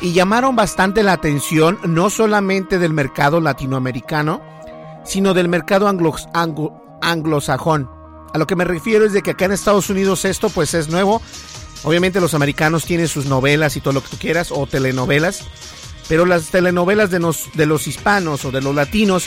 Y 0.00 0.12
llamaron 0.12 0.54
bastante 0.54 1.02
la 1.02 1.12
atención, 1.12 1.78
no 1.84 2.10
solamente 2.10 2.78
del 2.78 2.92
mercado 2.92 3.40
latinoamericano, 3.40 4.42
sino 5.04 5.32
del 5.32 5.48
mercado 5.48 5.88
anglo, 5.88 6.14
anglosajón. 7.00 7.90
A 8.34 8.38
lo 8.38 8.46
que 8.46 8.56
me 8.56 8.64
refiero 8.64 9.06
es 9.06 9.12
de 9.12 9.22
que 9.22 9.30
acá 9.30 9.46
en 9.46 9.52
Estados 9.52 9.88
Unidos 9.88 10.24
esto 10.24 10.50
pues 10.50 10.74
es 10.74 10.88
nuevo. 10.88 11.22
Obviamente 11.84 12.20
los 12.20 12.34
americanos 12.34 12.84
tienen 12.84 13.08
sus 13.08 13.26
novelas 13.26 13.76
y 13.76 13.80
todo 13.80 13.94
lo 13.94 14.02
que 14.02 14.08
tú 14.08 14.18
quieras, 14.18 14.50
o 14.50 14.66
telenovelas. 14.66 15.44
Pero 16.08 16.26
las 16.26 16.50
telenovelas 16.50 17.10
de 17.10 17.18
los, 17.18 17.50
de 17.54 17.66
los 17.66 17.86
hispanos 17.86 18.44
o 18.44 18.50
de 18.50 18.60
los 18.60 18.74
latinos 18.74 19.26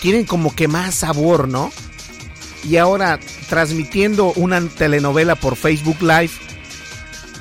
tienen 0.00 0.24
como 0.24 0.54
que 0.54 0.68
más 0.68 0.94
sabor, 0.94 1.48
¿no? 1.48 1.72
Y 2.64 2.76
ahora 2.76 3.18
transmitiendo 3.48 4.32
una 4.34 4.60
telenovela 4.60 5.34
por 5.34 5.56
Facebook 5.56 6.00
Live, 6.00 6.30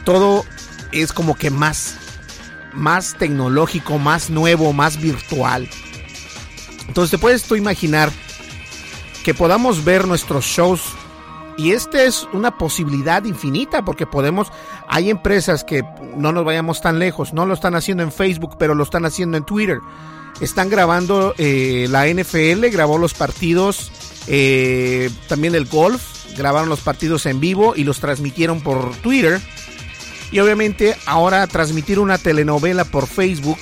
todo 0.06 0.46
es 0.92 1.12
como 1.14 1.36
que 1.36 1.50
más, 1.50 1.96
más 2.74 3.16
tecnológico, 3.18 4.00
más 4.00 4.30
nuevo, 4.30 4.74
más 4.74 5.02
virtual. 5.02 5.68
Entonces 6.88 7.12
te 7.12 7.18
puedes 7.18 7.44
tú 7.44 7.56
imaginar 7.56 8.12
que 9.24 9.34
podamos 9.34 9.84
ver 9.84 10.08
nuestros 10.08 10.46
shows 10.46 10.82
y 11.58 11.72
esta 11.72 12.04
es 12.04 12.28
una 12.34 12.58
posibilidad 12.58 13.24
infinita 13.26 13.84
porque 13.84 14.06
podemos, 14.06 14.50
hay 14.88 15.10
empresas 15.10 15.64
que 15.64 15.84
no 16.16 16.32
nos 16.32 16.46
vayamos 16.46 16.82
tan 16.82 17.00
lejos, 17.00 17.34
no 17.34 17.48
lo 17.48 17.56
están 17.56 17.76
haciendo 17.76 18.04
en 18.04 18.12
Facebook, 18.12 18.58
pero 18.60 18.76
lo 18.76 18.84
están 18.84 19.06
haciendo 19.06 19.38
en 19.38 19.44
Twitter. 19.44 19.80
Están 20.40 20.70
grabando 20.70 21.34
eh, 21.40 21.88
la 21.90 22.08
NFL, 22.08 22.68
grabó 22.72 23.00
los 23.00 23.16
partidos, 23.16 23.92
eh, 24.28 25.10
también 25.28 25.56
el 25.56 25.66
golf, 25.66 26.28
grabaron 26.38 26.70
los 26.70 26.82
partidos 26.82 27.26
en 27.26 27.40
vivo 27.40 27.74
y 27.76 27.84
los 27.84 28.00
transmitieron 28.00 28.62
por 28.62 28.96
Twitter. 28.98 29.42
Y 30.32 30.40
obviamente 30.40 30.96
ahora 31.08 31.48
transmitir 31.48 31.98
una 31.98 32.20
telenovela 32.20 32.86
por 32.86 33.08
Facebook, 33.08 33.58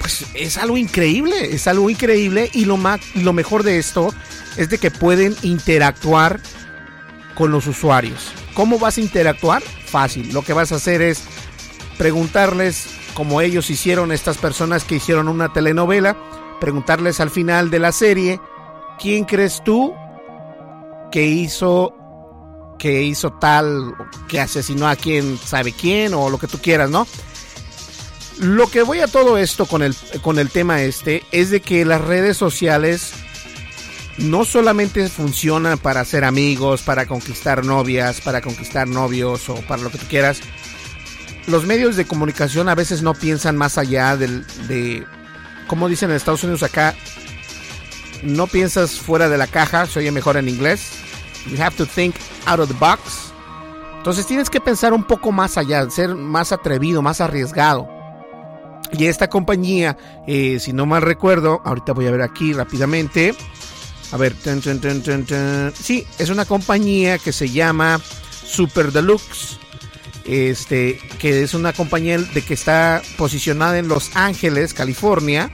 pues 0.00 0.24
es 0.34 0.58
algo 0.58 0.76
increíble, 0.76 1.54
es 1.54 1.68
algo 1.68 1.88
increíble 1.90 2.50
y 2.52 2.64
lo, 2.64 2.76
más, 2.76 3.00
lo 3.14 3.32
mejor 3.32 3.62
de 3.62 3.78
esto 3.78 4.12
es 4.56 4.68
de 4.68 4.78
que 4.78 4.90
pueden 4.90 5.36
interactuar 5.42 6.40
con 7.40 7.52
los 7.52 7.66
usuarios. 7.66 8.32
¿Cómo 8.52 8.78
vas 8.78 8.98
a 8.98 9.00
interactuar? 9.00 9.62
Fácil. 9.62 10.30
Lo 10.34 10.42
que 10.42 10.52
vas 10.52 10.72
a 10.72 10.74
hacer 10.74 11.00
es 11.00 11.22
preguntarles, 11.96 12.88
como 13.14 13.40
ellos 13.40 13.70
hicieron, 13.70 14.12
estas 14.12 14.36
personas 14.36 14.84
que 14.84 14.96
hicieron 14.96 15.26
una 15.26 15.50
telenovela, 15.50 16.18
preguntarles 16.60 17.18
al 17.18 17.30
final 17.30 17.70
de 17.70 17.78
la 17.78 17.92
serie, 17.92 18.38
¿quién 18.98 19.24
crees 19.24 19.64
tú 19.64 19.94
que 21.10 21.24
hizo 21.24 21.96
que 22.78 23.04
hizo 23.04 23.32
tal, 23.32 23.94
que 24.28 24.38
asesinó 24.38 24.86
a 24.86 24.96
quien 24.96 25.38
sabe 25.38 25.72
quién 25.72 26.12
o 26.12 26.28
lo 26.28 26.38
que 26.38 26.46
tú 26.46 26.58
quieras, 26.58 26.90
¿no? 26.90 27.06
Lo 28.38 28.70
que 28.70 28.82
voy 28.82 29.00
a 29.00 29.06
todo 29.06 29.38
esto 29.38 29.64
con 29.64 29.82
el, 29.82 29.96
con 30.20 30.38
el 30.38 30.50
tema 30.50 30.82
este 30.82 31.22
es 31.32 31.48
de 31.48 31.62
que 31.62 31.86
las 31.86 32.02
redes 32.02 32.36
sociales 32.36 33.14
no 34.20 34.44
solamente 34.44 35.08
funcionan 35.08 35.78
para 35.78 36.04
ser 36.04 36.24
amigos, 36.24 36.82
para 36.82 37.06
conquistar 37.06 37.64
novias, 37.64 38.20
para 38.20 38.40
conquistar 38.40 38.86
novios 38.86 39.48
o 39.48 39.56
para 39.62 39.82
lo 39.82 39.90
que 39.90 39.98
tú 39.98 40.06
quieras. 40.08 40.40
Los 41.46 41.66
medios 41.66 41.96
de 41.96 42.04
comunicación 42.04 42.68
a 42.68 42.74
veces 42.74 43.02
no 43.02 43.14
piensan 43.14 43.56
más 43.56 43.78
allá 43.78 44.16
de, 44.16 45.06
como 45.66 45.88
dicen 45.88 46.10
en 46.10 46.16
Estados 46.16 46.44
Unidos 46.44 46.62
acá, 46.62 46.94
no 48.22 48.46
piensas 48.46 48.92
fuera 48.92 49.28
de 49.28 49.38
la 49.38 49.46
caja, 49.46 49.86
se 49.86 50.00
oye 50.00 50.12
mejor 50.12 50.36
en 50.36 50.48
inglés. 50.48 50.92
You 51.46 51.60
have 51.62 51.76
to 51.76 51.86
think 51.86 52.14
out 52.46 52.60
of 52.60 52.68
the 52.68 52.76
box. 52.78 53.32
Entonces 53.96 54.26
tienes 54.26 54.50
que 54.50 54.60
pensar 54.60 54.92
un 54.92 55.04
poco 55.04 55.32
más 55.32 55.56
allá, 55.56 55.88
ser 55.90 56.14
más 56.14 56.52
atrevido, 56.52 57.00
más 57.00 57.20
arriesgado. 57.22 57.88
Y 58.92 59.06
esta 59.06 59.28
compañía, 59.28 59.96
eh, 60.26 60.58
si 60.60 60.72
no 60.72 60.84
mal 60.84 61.02
recuerdo, 61.02 61.62
ahorita 61.64 61.92
voy 61.92 62.06
a 62.06 62.10
ver 62.10 62.22
aquí 62.22 62.52
rápidamente. 62.52 63.34
A 64.12 64.16
ver, 64.16 64.34
sí, 65.80 66.06
es 66.18 66.30
una 66.30 66.44
compañía 66.44 67.18
que 67.18 67.32
se 67.32 67.48
llama 67.48 68.00
Super 68.44 68.92
Deluxe. 68.92 69.58
Este, 70.24 71.00
que 71.18 71.42
es 71.42 71.54
una 71.54 71.72
compañía 71.72 72.18
de 72.18 72.42
que 72.42 72.54
está 72.54 73.02
posicionada 73.16 73.78
en 73.78 73.88
Los 73.88 74.14
Ángeles, 74.14 74.74
California. 74.74 75.50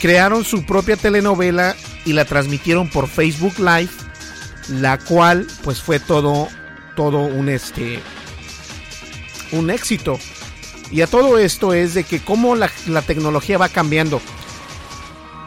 Crearon 0.00 0.44
su 0.44 0.64
propia 0.64 0.96
telenovela 0.96 1.74
y 2.04 2.12
la 2.12 2.24
transmitieron 2.24 2.88
por 2.90 3.08
Facebook 3.08 3.58
Live, 3.58 3.90
la 4.68 4.98
cual 4.98 5.46
pues 5.62 5.80
fue 5.80 5.98
todo 5.98 6.48
todo 6.94 7.20
un 7.20 7.48
este 7.48 8.00
un 9.52 9.70
éxito. 9.70 10.18
Y 10.90 11.00
a 11.00 11.06
todo 11.06 11.38
esto 11.38 11.72
es 11.72 11.94
de 11.94 12.04
que 12.04 12.20
cómo 12.20 12.54
la, 12.54 12.70
la 12.86 13.02
tecnología 13.02 13.58
va 13.58 13.68
cambiando 13.68 14.20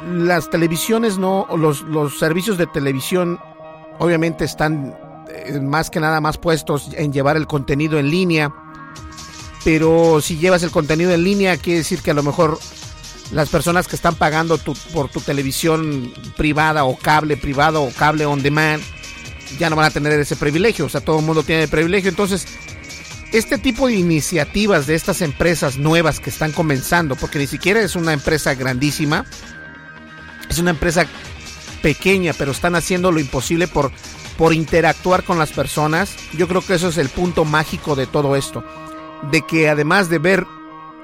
las 0.05 0.49
televisiones 0.49 1.17
no, 1.17 1.47
los, 1.57 1.81
los 1.81 2.19
servicios 2.19 2.57
de 2.57 2.67
televisión 2.67 3.39
obviamente 3.99 4.45
están 4.45 4.95
eh, 5.29 5.59
más 5.59 5.89
que 5.89 5.99
nada 5.99 6.21
más 6.21 6.37
puestos 6.37 6.89
en 6.93 7.11
llevar 7.11 7.37
el 7.37 7.47
contenido 7.47 7.99
en 7.99 8.09
línea. 8.09 8.53
Pero 9.63 10.21
si 10.21 10.37
llevas 10.37 10.63
el 10.63 10.71
contenido 10.71 11.11
en 11.11 11.23
línea, 11.23 11.57
quiere 11.57 11.79
decir 11.79 12.01
que 12.01 12.11
a 12.11 12.13
lo 12.13 12.23
mejor 12.23 12.57
las 13.31 13.49
personas 13.49 13.87
que 13.87 13.95
están 13.95 14.15
pagando 14.15 14.57
por 14.93 15.09
tu 15.09 15.19
televisión 15.19 16.13
privada 16.37 16.85
o 16.85 16.97
cable 16.97 17.35
privado 17.35 17.83
o 17.83 17.91
cable 17.91 18.25
on 18.25 18.41
demand 18.41 18.81
ya 19.59 19.69
no 19.69 19.75
van 19.75 19.85
a 19.85 19.91
tener 19.91 20.17
ese 20.19 20.35
privilegio. 20.35 20.85
O 20.85 20.89
sea, 20.89 21.01
todo 21.01 21.19
el 21.19 21.25
mundo 21.25 21.43
tiene 21.43 21.63
el 21.63 21.69
privilegio. 21.69 22.09
Entonces, 22.09 22.47
este 23.33 23.57
tipo 23.57 23.87
de 23.87 23.95
iniciativas 23.95 24.87
de 24.87 24.95
estas 24.95 25.21
empresas 25.21 25.77
nuevas 25.77 26.19
que 26.19 26.29
están 26.29 26.51
comenzando, 26.51 27.15
porque 27.15 27.39
ni 27.39 27.47
siquiera 27.47 27.81
es 27.81 27.95
una 27.95 28.13
empresa 28.13 28.53
grandísima, 28.55 29.25
es 30.49 30.59
una 30.59 30.71
empresa 30.71 31.05
pequeña, 31.81 32.33
pero 32.33 32.51
están 32.51 32.75
haciendo 32.75 33.11
lo 33.11 33.19
imposible 33.19 33.67
por, 33.67 33.91
por 34.37 34.53
interactuar 34.53 35.23
con 35.23 35.39
las 35.39 35.51
personas. 35.51 36.15
Yo 36.33 36.47
creo 36.47 36.61
que 36.61 36.75
eso 36.75 36.89
es 36.89 36.97
el 36.97 37.09
punto 37.09 37.45
mágico 37.45 37.95
de 37.95 38.07
todo 38.07 38.35
esto. 38.35 38.63
De 39.31 39.41
que 39.43 39.69
además 39.69 40.09
de 40.09 40.19
ver 40.19 40.45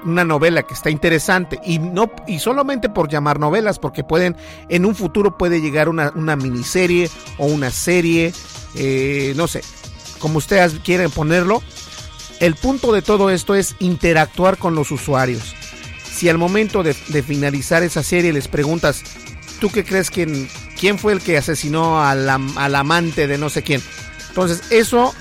una 0.04 0.24
novela 0.24 0.62
que 0.64 0.74
está 0.74 0.90
interesante 0.90 1.58
y 1.64 1.78
no 1.78 2.10
y 2.26 2.38
solamente 2.38 2.88
por 2.88 3.08
llamar 3.08 3.40
novelas 3.40 3.78
porque 3.78 4.04
pueden 4.04 4.36
en 4.68 4.84
un 4.84 4.94
futuro 4.94 5.38
puede 5.38 5.62
llegar 5.62 5.88
una, 5.88 6.12
una 6.14 6.36
miniserie 6.36 7.10
o 7.38 7.46
una 7.46 7.70
serie 7.70 8.32
eh, 8.74 9.32
no 9.34 9.48
sé 9.48 9.62
como 10.18 10.36
ustedes 10.38 10.74
quieren 10.84 11.10
ponerlo 11.10 11.62
el 12.40 12.54
punto 12.54 12.92
de 12.92 13.00
todo 13.00 13.30
esto 13.30 13.54
es 13.54 13.76
interactuar 13.78 14.58
con 14.58 14.74
los 14.74 14.90
usuarios 14.90 15.54
si 16.04 16.28
al 16.28 16.36
momento 16.36 16.82
de, 16.82 16.94
de 17.08 17.22
finalizar 17.22 17.82
esa 17.82 18.02
serie 18.02 18.32
les 18.32 18.48
preguntas 18.48 19.02
¿tú 19.64 19.70
qué 19.70 19.82
crees 19.82 20.10
que 20.10 20.46
quién 20.78 20.98
fue 20.98 21.14
el 21.14 21.22
que 21.22 21.38
asesinó 21.38 22.02
al, 22.02 22.28
al 22.28 22.74
amante 22.74 23.26
de 23.26 23.38
no 23.38 23.48
sé 23.48 23.62
quién? 23.62 23.80
Entonces, 24.28 24.62
eso 24.70 25.14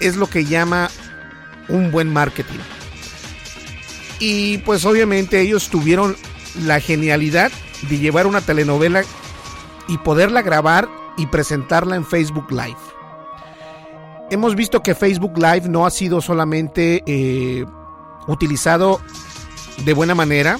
es 0.00 0.16
lo 0.16 0.30
que 0.30 0.46
llama 0.46 0.88
un 1.68 1.92
buen 1.92 2.10
marketing. 2.10 2.58
Y 4.18 4.56
pues 4.58 4.86
obviamente 4.86 5.42
ellos 5.42 5.68
tuvieron 5.68 6.16
la 6.64 6.80
genialidad 6.80 7.52
de 7.90 7.98
llevar 7.98 8.26
una 8.26 8.40
telenovela 8.40 9.04
y 9.88 9.98
poderla 9.98 10.40
grabar 10.40 10.88
y 11.18 11.26
presentarla 11.26 11.96
en 11.96 12.06
Facebook 12.06 12.50
Live. 12.50 12.78
Hemos 14.30 14.56
visto 14.56 14.82
que 14.82 14.94
Facebook 14.94 15.36
Live 15.36 15.68
no 15.68 15.84
ha 15.84 15.90
sido 15.90 16.22
solamente 16.22 17.02
eh, 17.06 17.66
utilizado 18.26 19.02
de 19.84 19.92
buena 19.92 20.14
manera, 20.14 20.58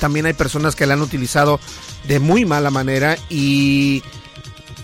también 0.00 0.26
hay 0.26 0.32
personas 0.32 0.74
que 0.74 0.86
la 0.86 0.94
han 0.94 1.02
utilizado 1.02 1.60
de 2.08 2.18
muy 2.18 2.44
mala 2.44 2.70
manera 2.70 3.16
y 3.28 4.02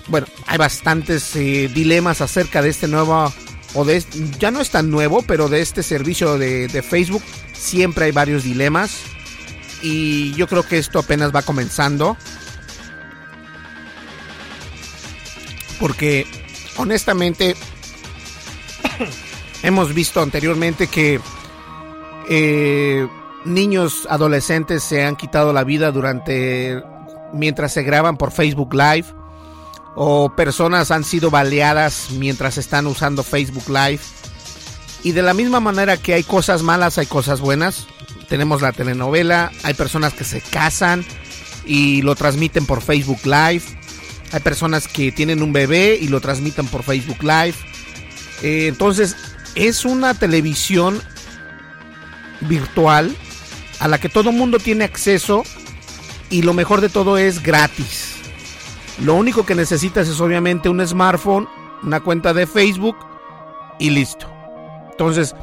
bueno, 0.06 0.26
hay 0.46 0.58
bastantes 0.58 1.34
eh, 1.34 1.68
dilemas 1.72 2.20
acerca 2.20 2.62
de 2.62 2.68
este 2.68 2.86
nuevo 2.86 3.32
o 3.74 3.84
de 3.84 4.04
ya 4.38 4.52
no 4.52 4.60
es 4.60 4.70
tan 4.70 4.90
nuevo, 4.90 5.22
pero 5.22 5.48
de 5.48 5.60
este 5.62 5.82
servicio 5.82 6.38
de, 6.38 6.68
de 6.68 6.82
Facebook 6.82 7.22
siempre 7.52 8.04
hay 8.04 8.12
varios 8.12 8.44
dilemas 8.44 9.00
y 9.82 10.32
yo 10.34 10.46
creo 10.46 10.62
que 10.62 10.78
esto 10.78 10.98
apenas 10.98 11.34
va 11.34 11.42
comenzando. 11.42 12.16
Porque 15.80 16.26
honestamente 16.76 17.54
hemos 19.62 19.92
visto 19.92 20.22
anteriormente 20.22 20.86
que 20.86 21.20
eh, 22.28 23.06
niños 23.46 24.06
adolescentes 24.10 24.82
se 24.82 25.04
han 25.04 25.16
quitado 25.16 25.52
la 25.52 25.64
vida 25.64 25.92
durante 25.92 26.82
mientras 27.32 27.72
se 27.72 27.82
graban 27.82 28.16
por 28.16 28.32
Facebook 28.32 28.74
Live 28.74 29.06
o 29.94 30.34
personas 30.36 30.90
han 30.90 31.04
sido 31.04 31.30
baleadas 31.30 32.08
mientras 32.12 32.58
están 32.58 32.86
usando 32.86 33.22
Facebook 33.22 33.68
Live. 33.68 34.00
Y 35.02 35.12
de 35.12 35.22
la 35.22 35.32
misma 35.32 35.60
manera 35.60 35.96
que 35.96 36.14
hay 36.14 36.22
cosas 36.22 36.62
malas, 36.62 36.98
hay 36.98 37.06
cosas 37.06 37.40
buenas. 37.40 37.86
Tenemos 38.28 38.60
la 38.60 38.72
telenovela, 38.72 39.52
hay 39.62 39.74
personas 39.74 40.12
que 40.12 40.24
se 40.24 40.40
casan 40.40 41.04
y 41.64 42.02
lo 42.02 42.14
transmiten 42.14 42.66
por 42.66 42.82
Facebook 42.82 43.20
Live. 43.24 43.62
Hay 44.32 44.40
personas 44.40 44.86
que 44.86 45.12
tienen 45.12 45.42
un 45.42 45.52
bebé 45.52 45.96
y 46.00 46.08
lo 46.08 46.20
transmiten 46.20 46.66
por 46.66 46.82
Facebook 46.82 47.22
Live. 47.22 47.54
Eh, 48.42 48.66
entonces, 48.66 49.16
es 49.54 49.84
una 49.86 50.12
televisión 50.12 51.00
virtual 52.42 53.16
a 53.80 53.88
la 53.88 53.98
que 53.98 54.08
todo 54.08 54.32
mundo 54.32 54.58
tiene 54.58 54.84
acceso 54.84 55.42
y 56.30 56.42
lo 56.42 56.54
mejor 56.54 56.80
de 56.80 56.88
todo 56.88 57.18
es 57.18 57.42
gratis. 57.42 58.14
Lo 59.02 59.14
único 59.14 59.44
que 59.44 59.54
necesitas 59.54 60.08
es 60.08 60.20
obviamente 60.20 60.68
un 60.68 60.86
smartphone, 60.86 61.48
una 61.82 62.00
cuenta 62.00 62.32
de 62.32 62.46
Facebook 62.46 62.96
y 63.78 63.90
listo. 63.90 64.26
Entonces, 64.90 65.34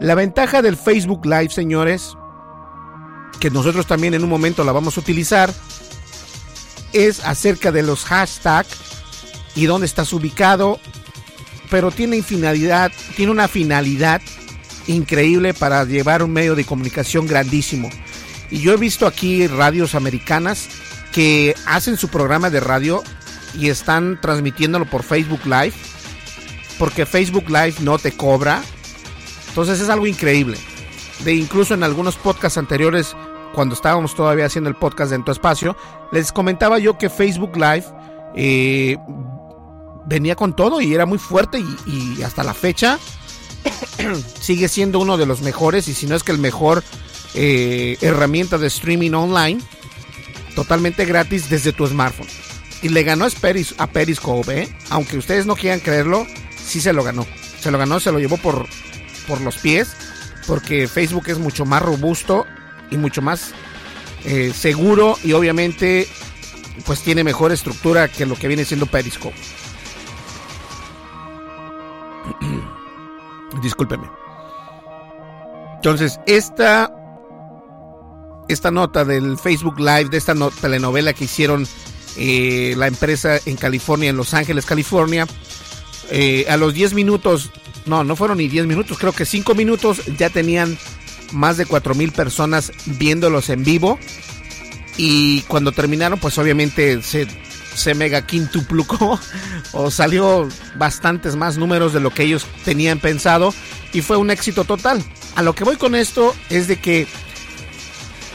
la 0.00 0.14
ventaja 0.14 0.62
del 0.62 0.76
Facebook 0.76 1.26
Live, 1.26 1.50
señores, 1.50 2.16
que 3.38 3.50
nosotros 3.50 3.86
también 3.86 4.14
en 4.14 4.24
un 4.24 4.30
momento 4.30 4.64
la 4.64 4.72
vamos 4.72 4.96
a 4.96 5.00
utilizar, 5.00 5.52
es 6.92 7.24
acerca 7.24 7.70
de 7.72 7.82
los 7.82 8.04
hashtags 8.04 8.78
y 9.54 9.66
dónde 9.66 9.86
estás 9.86 10.12
ubicado, 10.12 10.80
pero 11.70 11.90
tiene 11.90 12.22
finalidad, 12.22 12.90
tiene 13.16 13.32
una 13.32 13.48
finalidad 13.48 14.22
increíble 14.86 15.54
para 15.54 15.84
llevar 15.84 16.22
un 16.22 16.32
medio 16.32 16.54
de 16.54 16.64
comunicación 16.64 17.26
grandísimo. 17.26 17.90
Y 18.50 18.60
yo 18.60 18.72
he 18.72 18.76
visto 18.76 19.06
aquí 19.06 19.46
radios 19.46 19.94
americanas 19.94 20.68
que 21.12 21.54
hacen 21.66 21.96
su 21.96 22.08
programa 22.08 22.50
de 22.50 22.60
radio 22.60 23.02
y 23.58 23.68
están 23.68 24.20
transmitiéndolo 24.20 24.84
por 24.86 25.02
Facebook 25.02 25.44
Live, 25.44 25.74
porque 26.78 27.06
Facebook 27.06 27.48
Live 27.48 27.74
no 27.80 27.98
te 27.98 28.12
cobra. 28.12 28.62
Entonces 29.48 29.80
es 29.80 29.88
algo 29.88 30.06
increíble. 30.06 30.58
De 31.24 31.34
incluso 31.34 31.74
en 31.74 31.84
algunos 31.84 32.16
podcasts 32.16 32.58
anteriores, 32.58 33.14
cuando 33.54 33.74
estábamos 33.74 34.14
todavía 34.14 34.46
haciendo 34.46 34.68
el 34.68 34.76
podcast 34.76 35.10
de 35.10 35.16
En 35.16 35.24
tu 35.24 35.30
espacio, 35.30 35.76
les 36.10 36.32
comentaba 36.32 36.78
yo 36.78 36.98
que 36.98 37.08
Facebook 37.08 37.56
Live 37.56 37.84
eh, 38.34 38.96
venía 40.06 40.34
con 40.34 40.56
todo 40.56 40.80
y 40.80 40.92
era 40.92 41.06
muy 41.06 41.18
fuerte 41.18 41.62
y 41.86 42.22
hasta 42.22 42.42
la 42.42 42.52
fecha 42.52 42.98
sigue 44.40 44.68
siendo 44.68 44.98
uno 44.98 45.16
de 45.16 45.26
los 45.26 45.40
mejores 45.42 45.88
y 45.88 45.94
si 45.94 46.06
no 46.06 46.16
es 46.16 46.22
que 46.22 46.32
el 46.32 46.38
mejor 46.38 46.82
eh, 47.34 47.96
herramienta 48.00 48.58
de 48.58 48.68
streaming 48.68 49.12
online 49.12 49.60
totalmente 50.54 51.04
gratis 51.04 51.50
desde 51.50 51.72
tu 51.72 51.86
smartphone. 51.86 52.28
Y 52.82 52.90
le 52.90 53.02
ganó 53.02 53.26
a 53.26 53.86
Periscope, 53.86 54.62
¿eh? 54.62 54.76
aunque 54.90 55.16
ustedes 55.16 55.46
no 55.46 55.56
quieran 55.56 55.80
creerlo, 55.80 56.26
sí 56.64 56.80
se 56.80 56.92
lo 56.92 57.02
ganó. 57.02 57.26
Se 57.58 57.70
lo 57.70 57.78
ganó, 57.78 57.98
se 57.98 58.12
lo 58.12 58.18
llevó 58.18 58.36
por, 58.36 58.66
por 59.26 59.40
los 59.40 59.56
pies, 59.56 59.88
porque 60.46 60.86
Facebook 60.86 61.24
es 61.28 61.38
mucho 61.38 61.64
más 61.64 61.82
robusto 61.82 62.46
y 62.90 62.98
mucho 62.98 63.22
más 63.22 63.52
eh, 64.24 64.52
seguro 64.54 65.18
y 65.24 65.32
obviamente 65.32 66.06
pues 66.84 67.00
tiene 67.00 67.24
mejor 67.24 67.52
estructura 67.52 68.08
que 68.08 68.26
lo 68.26 68.36
que 68.36 68.48
viene 68.48 68.64
siendo 68.64 68.86
Periscope. 68.86 69.36
Discúlpeme. 73.64 74.08
Entonces, 75.76 76.20
esta 76.26 76.90
esta 78.48 78.70
nota 78.70 79.04
del 79.04 79.38
Facebook 79.38 79.78
Live, 79.78 80.10
de 80.10 80.18
esta 80.18 80.34
telenovela 80.60 81.12
que 81.12 81.24
hicieron 81.24 81.66
eh, 82.16 82.74
la 82.76 82.86
empresa 82.86 83.38
en 83.46 83.56
California, 83.56 84.10
en 84.10 84.16
Los 84.16 84.34
Ángeles, 84.34 84.66
California, 84.66 85.26
eh, 86.10 86.46
a 86.48 86.56
los 86.56 86.74
10 86.74 86.94
minutos, 86.94 87.50
no, 87.86 88.04
no 88.04 88.16
fueron 88.16 88.38
ni 88.38 88.48
10 88.48 88.66
minutos, 88.66 88.98
creo 88.98 89.12
que 89.12 89.24
5 89.24 89.54
minutos 89.54 90.02
ya 90.18 90.30
tenían 90.30 90.78
más 91.32 91.56
de 91.56 91.66
4 91.66 91.94
mil 91.94 92.12
personas 92.12 92.72
viéndolos 92.86 93.48
en 93.48 93.64
vivo. 93.64 93.98
Y 94.96 95.40
cuando 95.42 95.72
terminaron, 95.72 96.20
pues 96.20 96.38
obviamente 96.38 97.02
se, 97.02 97.26
se 97.74 97.94
mega 97.94 98.26
quintuplicó 98.26 99.18
o 99.72 99.90
salió 99.90 100.48
bastantes 100.76 101.36
más 101.36 101.58
números 101.58 101.92
de 101.92 102.00
lo 102.00 102.10
que 102.10 102.22
ellos 102.22 102.46
tenían 102.64 102.98
pensado 102.98 103.52
y 103.92 104.02
fue 104.02 104.16
un 104.16 104.30
éxito 104.30 104.64
total. 104.64 105.04
A 105.36 105.42
lo 105.42 105.54
que 105.54 105.64
voy 105.64 105.76
con 105.76 105.94
esto 105.94 106.34
es 106.50 106.68
de 106.68 106.80
que 106.80 107.06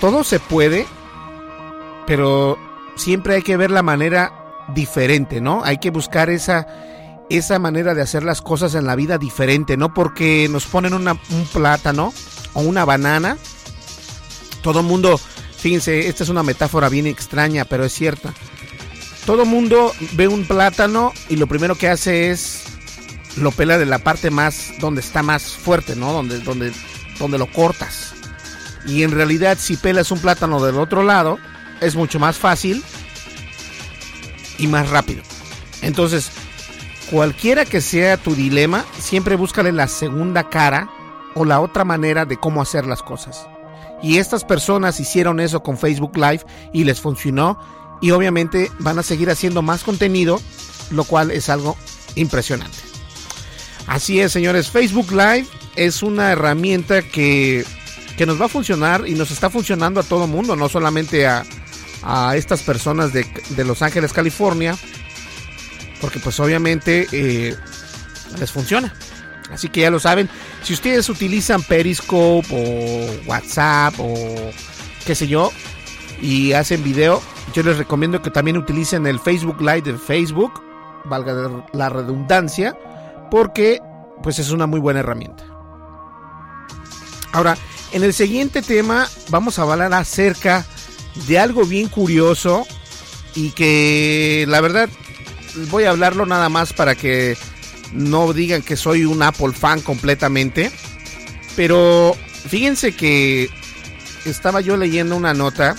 todo 0.02 0.24
se 0.24 0.40
puede, 0.40 0.86
pero 2.08 2.58
siempre 2.96 3.36
hay 3.36 3.42
que 3.42 3.58
ver 3.58 3.72
la 3.72 3.84
manera 3.84 4.34
diferente, 4.74 5.42
¿no? 5.42 5.64
Hay 5.64 5.78
que 5.78 5.90
buscar 5.90 6.30
esa, 6.30 6.68
esa 7.30 7.60
manera 7.60 7.94
de 7.94 8.02
hacer 8.02 8.24
las 8.24 8.42
cosas 8.42 8.76
en 8.76 8.86
la 8.86 8.96
vida 8.96 9.18
diferente, 9.18 9.78
¿no? 9.78 9.94
Porque 9.94 10.48
nos 10.50 10.66
ponen 10.66 10.94
un 10.94 11.20
plátano 11.52 12.14
o 12.54 12.62
una 12.62 12.86
banana. 12.86 13.38
Todo 14.62 14.84
mundo, 14.84 15.20
fíjense, 15.58 16.08
esta 16.08 16.24
es 16.24 16.30
una 16.30 16.44
metáfora 16.44 16.90
bien 16.90 17.08
extraña, 17.08 17.66
pero 17.66 17.86
es 17.86 17.94
cierta. 17.94 18.34
Todo 19.30 19.46
mundo 19.46 19.94
ve 20.14 20.28
un 20.28 20.44
plátano 20.44 21.14
y 21.30 21.36
lo 21.36 21.46
primero 21.46 21.76
que 21.76 21.88
hace 21.88 22.32
es 22.32 22.64
lo 23.38 23.52
pela 23.52 23.78
de 23.78 23.86
la 23.86 24.00
parte 24.00 24.32
más 24.32 24.74
donde 24.80 25.02
está 25.02 25.22
más 25.22 25.52
fuerte, 25.52 25.96
¿no? 25.96 26.12
Donde, 26.14 26.40
donde, 26.40 26.72
donde 27.20 27.38
lo 27.38 27.46
cortas. 27.46 28.16
Y 28.88 29.04
en 29.04 29.12
realidad 29.12 29.60
si 29.60 29.78
pelas 29.78 30.10
un 30.10 30.18
plátano 30.18 30.66
del 30.66 30.80
otro 30.80 31.04
lado, 31.04 31.38
es 31.80 31.96
mucho 31.96 32.18
más 32.18 32.40
fácil 32.40 32.84
y 34.58 34.66
más 34.66 34.90
rápido. 34.90 35.22
Entonces, 35.84 36.32
cualquiera 37.12 37.66
que 37.66 37.82
sea 37.82 38.18
tu 38.18 38.34
dilema, 38.34 38.84
siempre 38.98 39.36
búscale 39.36 39.72
la 39.72 39.88
segunda 39.88 40.50
cara 40.50 40.90
o 41.36 41.46
la 41.46 41.60
otra 41.60 41.86
manera 41.86 42.26
de 42.26 42.38
cómo 42.38 42.64
hacer 42.64 42.88
las 42.88 43.04
cosas. 43.04 43.48
Y 44.02 44.18
estas 44.18 44.44
personas 44.44 45.00
hicieron 45.00 45.40
eso 45.40 45.62
con 45.62 45.78
Facebook 45.78 46.18
Live 46.18 46.42
y 46.74 46.84
les 46.84 47.00
funcionó 47.00 47.60
y 48.02 48.12
obviamente 48.12 48.72
van 48.80 49.00
a 49.00 49.04
seguir 49.04 49.30
haciendo 49.30 49.62
más 49.62 49.84
contenido, 49.84 50.42
lo 50.92 51.04
cual 51.04 51.32
es 51.32 51.50
algo 51.50 51.78
impresionante. 52.16 52.78
Así 53.88 54.20
es, 54.20 54.32
señores, 54.32 54.70
Facebook 54.70 55.12
Live 55.12 55.48
es 55.76 56.04
una 56.04 56.32
herramienta 56.32 57.02
que 57.02 57.66
que 58.20 58.26
nos 58.26 58.40
va 58.40 58.48
a 58.48 58.50
funcionar 58.50 59.06
y 59.08 59.14
nos 59.14 59.32
está 59.32 59.50
funcionando 59.50 60.02
a 60.02 60.04
todo 60.04 60.28
mundo, 60.28 60.58
no 60.58 60.68
solamente 60.68 61.26
a, 61.26 61.46
estas 62.36 62.64
personas 62.64 63.14
de, 63.14 63.26
Los 63.64 63.82
Ángeles, 63.82 64.12
California, 64.12 64.78
porque 66.02 66.20
pues 66.20 66.38
obviamente 66.42 67.08
eh, 67.14 67.56
les 68.38 68.52
funciona. 68.52 68.94
Así 69.50 69.70
que 69.70 69.80
ya 69.82 69.90
lo 69.90 70.02
saben, 70.02 70.30
si 70.64 70.74
ustedes 70.74 71.08
utilizan 71.08 71.64
Periscope 71.64 72.46
o 72.52 73.30
WhatsApp 73.30 73.94
o 74.00 74.52
qué 75.06 75.16
sé 75.16 75.30
yo, 75.30 75.54
y 76.22 76.52
hacen 76.52 76.84
video, 76.84 77.22
yo 77.54 77.64
les 77.64 77.78
recomiendo 77.78 78.22
que 78.22 78.32
también 78.32 78.58
utilicen 78.58 79.08
el 79.08 79.20
Facebook 79.20 79.62
Live 79.62 79.82
de 79.82 79.98
Facebook, 79.98 80.62
valga 81.06 81.64
la 81.74 81.90
redundancia, 81.90 82.78
porque 83.32 83.82
pues 84.24 84.40
es 84.40 84.52
una 84.52 84.68
muy 84.68 84.80
buena 84.80 85.00
herramienta. 85.00 85.46
Ahora, 87.32 87.58
en 87.92 88.04
el 88.04 88.14
siguiente 88.14 88.62
tema 88.62 89.08
vamos 89.30 89.60
a 89.60 89.64
hablar 89.64 89.94
acerca 89.94 90.66
de 91.28 91.40
algo 91.40 91.66
bien 91.66 91.88
curioso 91.88 92.66
y 93.36 93.52
que 93.52 94.46
la 94.48 94.62
verdad 94.62 94.90
voy 95.70 95.84
a 95.84 95.92
hablarlo 95.92 96.26
nada 96.26 96.50
más 96.50 96.74
para 96.74 96.96
que 96.96 97.38
no 97.94 98.34
digan 98.34 98.62
que 98.62 98.76
soy 98.76 99.06
un 99.06 99.22
Apple 99.24 99.54
fan 99.54 99.82
completamente. 99.82 100.72
Pero 101.56 102.16
fíjense 102.48 102.96
que 102.96 103.50
estaba 104.26 104.62
yo 104.62 104.78
leyendo 104.78 105.16
una 105.16 105.34
nota, 105.34 105.76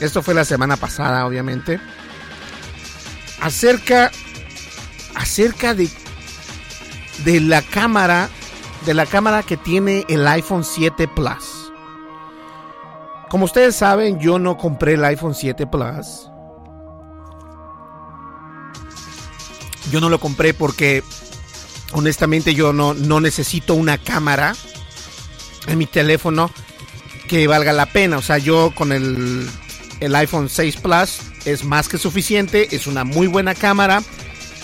esto 0.00 0.22
fue 0.22 0.34
la 0.34 0.44
semana 0.44 0.76
pasada 0.76 1.26
obviamente, 1.26 1.80
acerca 3.40 4.10
acerca 5.14 5.74
de 5.74 5.88
de 7.24 7.40
la 7.40 7.62
cámara 7.62 8.28
de 8.84 8.94
la 8.94 9.06
cámara 9.06 9.42
que 9.42 9.56
tiene 9.56 10.04
el 10.08 10.26
iPhone 10.26 10.64
7 10.64 11.08
Plus. 11.08 11.72
Como 13.30 13.46
ustedes 13.46 13.74
saben, 13.74 14.20
yo 14.20 14.38
no 14.38 14.58
compré 14.58 14.94
el 14.94 15.04
iPhone 15.04 15.34
7 15.34 15.66
Plus. 15.66 16.30
Yo 19.90 20.00
no 20.00 20.08
lo 20.08 20.20
compré 20.20 20.54
porque 20.54 21.02
honestamente 21.92 22.54
yo 22.54 22.72
no, 22.72 22.94
no 22.94 23.20
necesito 23.20 23.74
una 23.74 23.98
cámara 23.98 24.54
en 25.66 25.78
mi 25.78 25.86
teléfono 25.86 26.50
que 27.28 27.46
valga 27.46 27.72
la 27.72 27.86
pena. 27.86 28.18
O 28.18 28.22
sea, 28.22 28.38
yo 28.38 28.72
con 28.74 28.92
el, 28.92 29.48
el 30.00 30.14
iPhone 30.14 30.48
6 30.48 30.76
Plus 30.76 31.20
es 31.44 31.64
más 31.64 31.88
que 31.88 31.98
suficiente, 31.98 32.74
es 32.74 32.86
una 32.86 33.04
muy 33.04 33.26
buena 33.26 33.54
cámara 33.54 34.02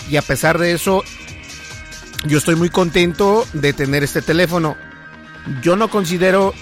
y 0.09 0.17
a 0.17 0.21
pesar 0.21 0.57
de 0.57 0.73
eso 0.73 1.03
yo 2.25 2.37
estoy 2.37 2.55
muy 2.55 2.69
contento 2.69 3.45
de 3.53 3.73
tener 3.73 4.03
este 4.03 4.21
teléfono. 4.21 4.75
Yo 5.63 5.75
no 5.75 5.89
considero 5.89 6.53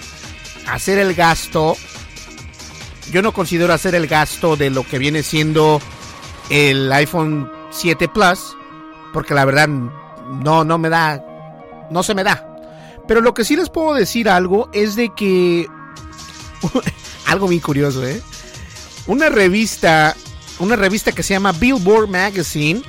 hacer 0.66 0.98
el 0.98 1.14
gasto. 1.14 1.76
Yo 3.10 3.22
no 3.22 3.32
considero 3.32 3.74
hacer 3.74 3.94
el 3.94 4.06
gasto 4.06 4.56
de 4.56 4.70
lo 4.70 4.84
que 4.84 4.98
viene 4.98 5.22
siendo 5.22 5.80
el 6.48 6.90
iPhone 6.92 7.50
7 7.70 8.08
Plus. 8.08 8.56
Porque 9.12 9.34
la 9.34 9.44
verdad 9.44 9.68
no, 9.68 10.64
no 10.64 10.78
me 10.78 10.88
da. 10.88 11.22
No 11.90 12.02
se 12.02 12.14
me 12.14 12.24
da. 12.24 12.46
Pero 13.06 13.20
lo 13.20 13.34
que 13.34 13.44
sí 13.44 13.56
les 13.56 13.68
puedo 13.68 13.92
decir 13.92 14.28
algo 14.28 14.70
es 14.72 14.96
de 14.96 15.12
que. 15.14 15.66
algo 17.26 17.46
muy 17.46 17.60
curioso, 17.60 18.06
¿eh? 18.06 18.22
Una 19.06 19.28
revista. 19.28 20.16
Una 20.58 20.76
revista 20.76 21.12
que 21.12 21.22
se 21.22 21.32
llama 21.32 21.52
Billboard 21.52 22.08
Magazine 22.08 22.82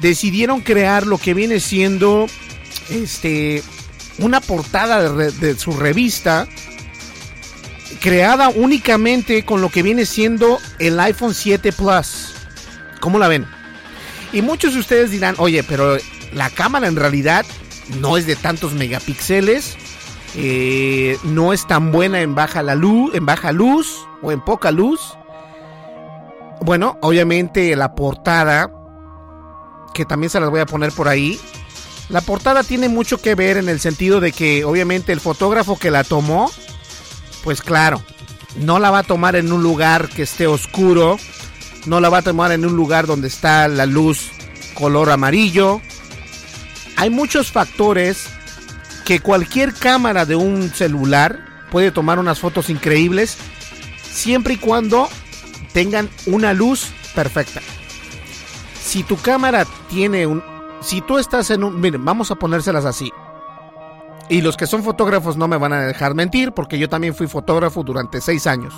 decidieron 0.00 0.60
crear 0.60 1.06
lo 1.06 1.16
que 1.16 1.32
viene 1.32 1.60
siendo 1.60 2.26
este 2.90 3.62
una 4.18 4.40
portada 4.40 5.10
de, 5.10 5.58
su 5.58 5.72
revista 5.72 6.46
creada 8.00 8.50
únicamente 8.50 9.44
con 9.44 9.60
lo 9.60 9.70
que 9.70 9.82
viene 9.82 10.04
siendo 10.04 10.60
el 10.78 11.00
iPhone 11.00 11.34
7 11.34 11.72
Plus. 11.72 12.34
¿Cómo 13.00 13.18
la 13.18 13.28
ven? 13.28 13.46
Y 14.32 14.42
muchos 14.42 14.74
de 14.74 14.80
ustedes 14.80 15.10
dirán, 15.10 15.36
oye, 15.38 15.62
pero 15.62 15.96
la 16.32 16.50
cámara 16.50 16.86
en 16.86 16.96
realidad 16.96 17.46
no 18.00 18.16
es 18.16 18.26
de 18.26 18.36
tantos 18.36 18.74
megapíxeles, 18.74 19.76
eh, 20.36 21.18
no 21.22 21.52
es 21.52 21.66
tan 21.66 21.92
buena 21.92 22.20
en 22.20 22.34
baja 22.34 22.62
la 22.62 22.74
luz, 22.74 23.14
en 23.14 23.26
baja 23.26 23.52
luz 23.52 24.06
o 24.22 24.32
en 24.32 24.40
poca 24.40 24.70
luz. 24.70 25.00
Bueno, 26.60 26.98
obviamente 27.02 27.74
la 27.76 27.94
portada 27.94 28.70
que 29.94 30.04
también 30.04 30.30
se 30.30 30.40
las 30.40 30.50
voy 30.50 30.60
a 30.60 30.66
poner 30.66 30.92
por 30.92 31.08
ahí. 31.08 31.40
La 32.08 32.20
portada 32.20 32.62
tiene 32.64 32.88
mucho 32.88 33.18
que 33.18 33.34
ver 33.34 33.56
en 33.56 33.68
el 33.68 33.80
sentido 33.80 34.20
de 34.20 34.32
que 34.32 34.64
obviamente 34.64 35.12
el 35.12 35.20
fotógrafo 35.20 35.78
que 35.78 35.90
la 35.90 36.04
tomó, 36.04 36.50
pues 37.42 37.62
claro, 37.62 38.02
no 38.56 38.78
la 38.78 38.90
va 38.90 38.98
a 38.98 39.02
tomar 39.04 39.36
en 39.36 39.52
un 39.52 39.62
lugar 39.62 40.08
que 40.08 40.22
esté 40.22 40.46
oscuro, 40.46 41.16
no 41.86 42.00
la 42.00 42.10
va 42.10 42.18
a 42.18 42.22
tomar 42.22 42.52
en 42.52 42.66
un 42.66 42.76
lugar 42.76 43.06
donde 43.06 43.28
está 43.28 43.68
la 43.68 43.86
luz 43.86 44.30
color 44.74 45.10
amarillo. 45.10 45.80
Hay 46.96 47.08
muchos 47.08 47.50
factores 47.50 48.28
que 49.04 49.20
cualquier 49.20 49.74
cámara 49.74 50.24
de 50.24 50.36
un 50.36 50.70
celular 50.70 51.44
puede 51.70 51.90
tomar 51.90 52.18
unas 52.18 52.38
fotos 52.38 52.70
increíbles 52.70 53.36
siempre 54.02 54.54
y 54.54 54.58
cuando 54.58 55.08
tengan 55.72 56.08
una 56.26 56.52
luz 56.52 56.92
perfecta 57.14 57.60
si 58.94 59.02
tu 59.02 59.16
cámara 59.16 59.66
tiene 59.88 60.24
un... 60.24 60.40
Si 60.80 61.00
tú 61.00 61.18
estás 61.18 61.50
en 61.50 61.64
un... 61.64 61.80
Miren, 61.80 62.04
vamos 62.04 62.30
a 62.30 62.36
ponérselas 62.36 62.84
así. 62.84 63.10
Y 64.28 64.40
los 64.40 64.56
que 64.56 64.68
son 64.68 64.84
fotógrafos 64.84 65.36
no 65.36 65.48
me 65.48 65.56
van 65.56 65.72
a 65.72 65.80
dejar 65.80 66.14
mentir 66.14 66.52
porque 66.52 66.78
yo 66.78 66.88
también 66.88 67.12
fui 67.12 67.26
fotógrafo 67.26 67.82
durante 67.82 68.20
seis 68.20 68.46
años. 68.46 68.72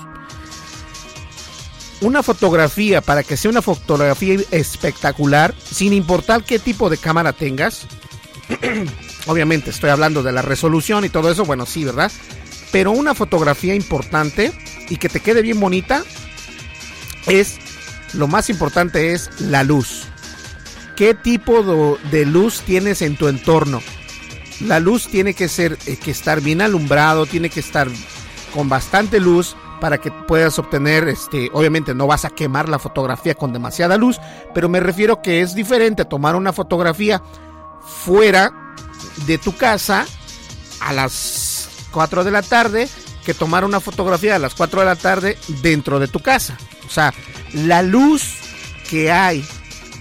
Una 2.01 2.23
fotografía, 2.23 3.03
para 3.03 3.25
que 3.25 3.37
sea 3.37 3.51
una 3.51 3.61
fotografía 3.61 4.39
espectacular, 4.53 5.55
sin 5.59 5.93
importar 5.93 6.45
qué 6.45 6.59
tipo 6.59 6.89
de 6.89 6.97
cámara 6.97 7.35
tengas, 7.35 7.87
obviamente 9.27 9.71
estoy 9.71 9.91
hablando 9.91 10.23
de 10.23 10.33
la 10.33 10.43
resolución 10.43 11.05
y 11.05 11.09
todo 11.09 11.31
eso, 11.31 11.45
bueno, 11.45 11.67
sí, 11.67 11.85
¿verdad? 11.85 12.11
Pero 12.73 12.93
una 12.93 13.15
fotografía 13.15 13.75
importante 13.75 14.53
y 14.89 14.97
que 14.97 15.09
te 15.09 15.21
quede 15.21 15.43
bien 15.43 15.61
bonita 15.61 16.03
es, 17.27 17.59
lo 18.13 18.29
más 18.29 18.51
importante 18.51 19.13
es 19.13 19.31
la 19.41 19.63
luz. 19.63 20.05
¿Qué 20.97 21.15
tipo 21.15 21.63
de, 22.11 22.27
luz 22.27 22.63
tienes 22.63 23.03
en 23.03 23.17
tu 23.17 23.29
entorno? 23.29 23.83
La 24.61 24.81
luz 24.81 25.09
tiene 25.09 25.35
que 25.35 25.49
ser, 25.49 25.77
eh, 25.87 25.97
que 25.97 26.11
estar 26.11 26.41
bien 26.41 26.63
alumbrado, 26.63 27.27
tiene 27.27 27.51
que 27.51 27.61
estar 27.61 27.89
con 28.55 28.69
bastante 28.69 29.21
luz 29.21 29.55
para 29.81 29.99
que 29.99 30.11
puedas 30.11 30.59
obtener, 30.59 31.07
este, 31.09 31.51
obviamente 31.53 31.95
no 31.95 32.07
vas 32.07 32.25
a 32.25 32.31
quemar 32.31 32.69
la 32.69 32.79
fotografía 32.79 33.35
con 33.35 33.53
demasiada 33.53 33.99
luz, 33.99 34.19
pero 34.55 34.71
me 34.71 34.81
refiero 34.81 35.21
que 35.21 35.43
es 35.43 35.55
diferente 35.55 36.07
tomar 36.07 36.35
una 36.35 36.55
fotografía 36.55 37.23
fuera 38.05 38.66
de 39.27 39.39
tu 39.39 39.57
casa 39.57 40.07
a 40.81 40.93
las 40.93 41.69
4 41.93 42.25
de 42.25 42.31
la 42.31 42.43
tarde 42.43 42.89
que 43.25 43.35
tomar 43.35 43.65
una 43.65 43.81
fotografía 43.81 44.37
a 44.37 44.39
las 44.39 44.55
4 44.55 44.81
de 44.81 44.87
la 44.87 44.97
tarde 44.97 45.39
dentro 45.63 45.99
de 45.99 46.09
tu 46.09 46.21
casa. 46.21 46.57
O 46.87 46.91
sea, 46.91 47.13
la 47.53 47.83
luz 47.83 48.35
que 48.89 49.11
hay 49.11 49.45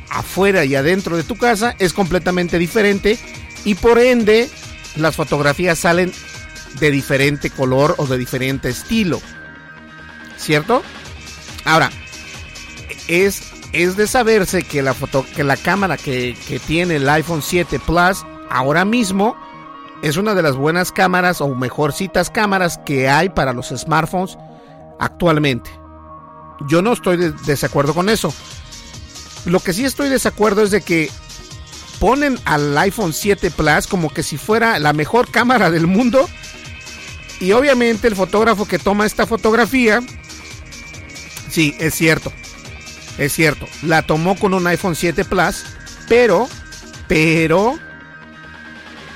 afuera 0.09 0.63
y 0.65 0.75
adentro 0.75 1.17
de 1.17 1.23
tu 1.23 1.37
casa 1.37 1.75
es 1.79 1.93
completamente 1.93 2.59
diferente 2.59 3.17
y 3.63 3.75
por 3.75 3.97
ende 3.97 4.49
las 4.95 5.15
fotografías 5.15 5.79
salen 5.79 6.13
de 6.79 6.91
diferente 6.91 7.49
color 7.49 7.95
o 7.97 8.05
de 8.05 8.17
diferente 8.17 8.69
estilo. 8.69 9.21
¿Cierto? 10.37 10.83
Ahora, 11.63 11.89
es, 13.07 13.41
es 13.71 13.97
de 13.97 14.05
saberse 14.05 14.63
que 14.63 14.83
la, 14.83 14.93
foto, 14.93 15.25
que 15.35 15.43
la 15.43 15.57
cámara 15.57 15.97
que, 15.97 16.37
que 16.47 16.59
tiene 16.59 16.97
el 16.97 17.09
iPhone 17.09 17.41
7 17.41 17.79
Plus 17.79 18.23
ahora 18.49 18.85
mismo 18.85 19.35
es 20.01 20.17
una 20.17 20.35
de 20.35 20.41
las 20.41 20.55
buenas 20.55 20.91
cámaras 20.91 21.41
o 21.41 21.53
mejorcitas 21.55 22.29
cámaras 22.29 22.79
que 22.85 23.09
hay 23.09 23.29
para 23.29 23.53
los 23.53 23.69
smartphones 23.69 24.37
actualmente. 24.99 25.69
Yo 26.67 26.81
no 26.81 26.93
estoy 26.93 27.17
de 27.17 27.31
desacuerdo 27.45 27.93
con 27.93 28.09
eso. 28.09 28.33
Lo 29.45 29.59
que 29.59 29.73
sí 29.73 29.85
estoy 29.85 30.07
de 30.07 30.13
desacuerdo 30.13 30.63
es 30.63 30.71
de 30.71 30.81
que 30.81 31.09
ponen 31.99 32.39
al 32.45 32.77
iPhone 32.77 33.13
7 33.13 33.51
Plus 33.51 33.87
como 33.87 34.13
que 34.13 34.23
si 34.23 34.37
fuera 34.37 34.79
la 34.79 34.93
mejor 34.93 35.29
cámara 35.29 35.71
del 35.71 35.87
mundo. 35.87 36.27
Y 37.39 37.51
obviamente 37.51 38.07
el 38.07 38.15
fotógrafo 38.15 38.65
que 38.65 38.79
toma 38.79 39.05
esta 39.05 39.27
fotografía, 39.27 40.01
sí, 41.49 41.75
es 41.79 41.93
cierto, 41.93 42.31
es 43.17 43.33
cierto, 43.33 43.67
la 43.81 44.03
tomó 44.03 44.37
con 44.37 44.53
un 44.53 44.65
iPhone 44.67 44.95
7 44.95 45.25
Plus, 45.25 45.65
pero, 46.07 46.47
pero, 47.09 47.77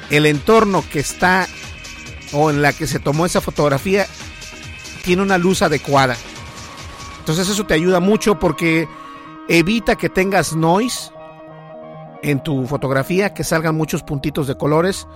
el 0.10 0.26
entorno 0.26 0.84
que 0.92 1.00
está 1.00 1.48
o 2.34 2.50
en 2.50 2.62
la 2.62 2.74
que 2.74 2.88
se 2.88 3.00
tomó 3.00 3.26
esa 3.26 3.42
fotografía 3.42 4.08
tiene 5.04 5.22
una 5.22 5.38
luz 5.38 5.62
adecuada. 5.62 6.16
Entonces 7.20 7.50
eso 7.50 7.66
te 7.66 7.74
ayuda 7.74 8.00
mucho 8.00 8.40
porque 8.40 8.88
evita 9.48 9.96
que 9.96 10.10
tengas 10.10 10.56
noise 10.56 11.12
en 12.22 12.44
tu 12.44 12.66
fotografía, 12.68 13.34
que 13.34 13.44
salgan 13.44 13.76
muchos 13.76 14.04
puntitos 14.04 14.48
de 14.48 14.58
colores. 14.58 15.08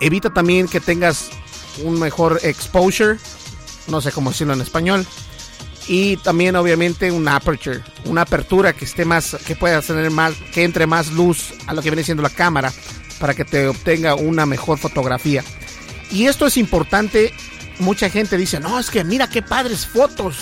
Evita 0.00 0.30
también 0.30 0.68
que 0.68 0.80
tengas 0.80 1.30
un 1.82 1.98
mejor 1.98 2.40
exposure, 2.42 3.18
no 3.88 4.00
sé 4.00 4.12
cómo 4.12 4.30
decirlo 4.30 4.54
en 4.54 4.60
español. 4.60 5.06
Y 5.86 6.16
también 6.18 6.56
obviamente 6.56 7.10
un 7.10 7.28
aperture, 7.28 7.82
una 8.06 8.22
apertura 8.22 8.72
que 8.72 8.86
esté 8.86 9.04
más, 9.04 9.36
que 9.46 9.54
pueda 9.54 9.82
tener 9.82 10.10
más, 10.10 10.34
que 10.52 10.64
entre 10.64 10.86
más 10.86 11.12
luz 11.12 11.52
a 11.66 11.74
lo 11.74 11.82
que 11.82 11.90
viene 11.90 12.04
siendo 12.04 12.22
la 12.22 12.30
cámara 12.30 12.72
para 13.18 13.34
que 13.34 13.44
te 13.44 13.68
obtenga 13.68 14.14
una 14.14 14.46
mejor 14.46 14.78
fotografía. 14.78 15.42
Y 16.10 16.26
esto 16.26 16.46
es 16.46 16.56
importante, 16.56 17.32
mucha 17.78 18.10
gente 18.10 18.36
dice, 18.36 18.60
no, 18.60 18.78
es 18.78 18.90
que 18.90 19.04
mira 19.04 19.28
qué 19.28 19.42
padres 19.42 19.86
fotos. 19.86 20.36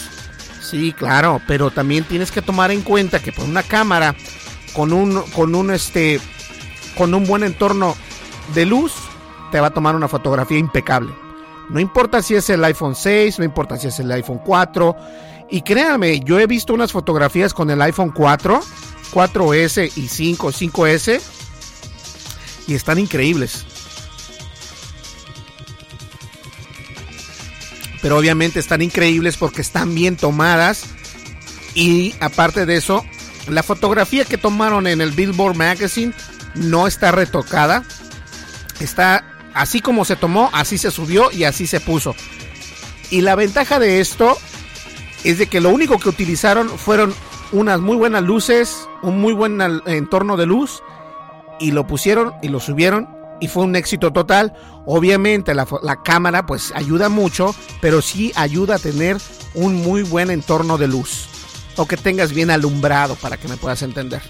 Sí, 0.61 0.93
claro, 0.93 1.41
pero 1.47 1.71
también 1.71 2.05
tienes 2.05 2.31
que 2.31 2.43
tomar 2.43 2.71
en 2.71 2.83
cuenta 2.83 3.21
que 3.21 3.33
por 3.33 3.45
una 3.45 3.63
cámara 3.63 4.15
con 4.73 4.93
un, 4.93 5.23
con 5.33 5.55
un, 5.55 5.71
este, 5.71 6.21
con 6.97 7.15
un 7.15 7.27
buen 7.27 7.43
entorno 7.43 7.95
de 8.55 8.67
luz, 8.67 8.93
te 9.51 9.61
va 9.61 9.69
a 9.69 9.75
tomar 9.75 9.95
una 9.95 10.09
fotografía 10.09 10.59
impecable. 10.59 11.13
No 11.69 11.81
importa 11.81 12.23
si 12.23 12.35
es 12.35 12.51
el 12.51 12.65
iPhone 12.65 12.95
6, 12.95 13.39
no 13.39 13.45
importa 13.45 13.77
si 13.77 13.89
es 13.89 13.99
el 14.01 14.11
iPhone 14.13 14.41
4. 14.45 14.97
Y 15.51 15.63
créanme, 15.63 16.21
yo 16.21 16.39
he 16.39 16.47
visto 16.47 16.75
unas 16.75 16.93
fotografías 16.93 17.55
con 17.55 17.71
el 17.71 17.81
iPhone 17.83 18.11
4, 18.11 18.61
4S 19.13 19.93
y 19.97 20.09
5, 20.09 20.53
5S. 20.53 21.21
Están 22.75 22.99
increíbles. 22.99 23.65
Pero 28.01 28.19
obviamente 28.19 28.59
están 28.59 28.83
increíbles 28.83 29.37
porque 29.37 29.61
están 29.61 29.95
bien 29.95 30.17
tomadas. 30.17 30.85
Y 31.75 32.15
aparte 32.21 32.67
de 32.67 32.77
eso, 32.77 33.05
la 33.49 33.63
fotografía 33.63 34.25
que 34.25 34.39
tomaron 34.39 34.87
en 34.87 35.01
el 35.01 35.13
Billboard 35.13 35.57
Magazine 35.57 36.13
no 36.55 36.87
está 36.87 37.13
retocada. 37.13 37.85
Está 38.81 39.25
así 39.55 39.81
como 39.81 40.05
se 40.05 40.17
tomó, 40.17 40.51
así 40.53 40.79
se 40.79 40.91
subió 40.91 41.31
y 41.31 41.45
así 41.45 41.67
se 41.67 41.81
puso. 41.81 42.17
Y 43.11 43.21
la 43.21 43.37
ventaja 43.37 43.79
de 43.79 44.01
esto 44.01 44.37
es 45.25 45.39
de 45.39 45.47
que 45.47 45.61
lo 45.61 45.71
único 45.71 45.99
que 45.99 46.09
utilizaron 46.09 46.69
fueron 46.79 47.15
unas 47.53 47.81
muy 47.81 47.97
buenas 47.97 48.23
luces, 48.23 48.89
un 49.03 49.21
muy 49.21 49.33
buen 49.33 49.61
entorno 49.87 50.37
de 50.37 50.47
luz 50.47 50.83
y 51.61 51.71
lo 51.71 51.87
pusieron 51.87 52.33
y 52.43 52.49
lo 52.49 52.61
subieron 52.61 53.09
y 53.41 53.49
fue 53.49 53.65
un 53.65 53.77
éxito 53.77 54.13
total. 54.13 54.53
Obviamente 54.87 55.55
la, 55.55 55.67
la, 55.83 56.03
cámara 56.03 56.47
pues 56.47 56.73
ayuda 56.75 57.09
mucho, 57.09 57.55
pero 57.81 58.03
sí 58.03 58.33
ayuda 58.35 58.77
a 58.77 58.79
tener 58.79 59.17
un 59.55 59.75
muy 59.75 60.03
buen 60.03 60.31
entorno 60.31 60.79
de 60.79 60.89
luz 60.89 61.29
o 61.77 61.87
que 61.87 61.97
tengas 61.97 62.33
bien 62.33 62.51
alumbrado 62.51 63.17
para 63.17 63.37
que 63.37 63.49
me 63.49 63.57
puedas 63.57 63.83
entender. 63.83 64.23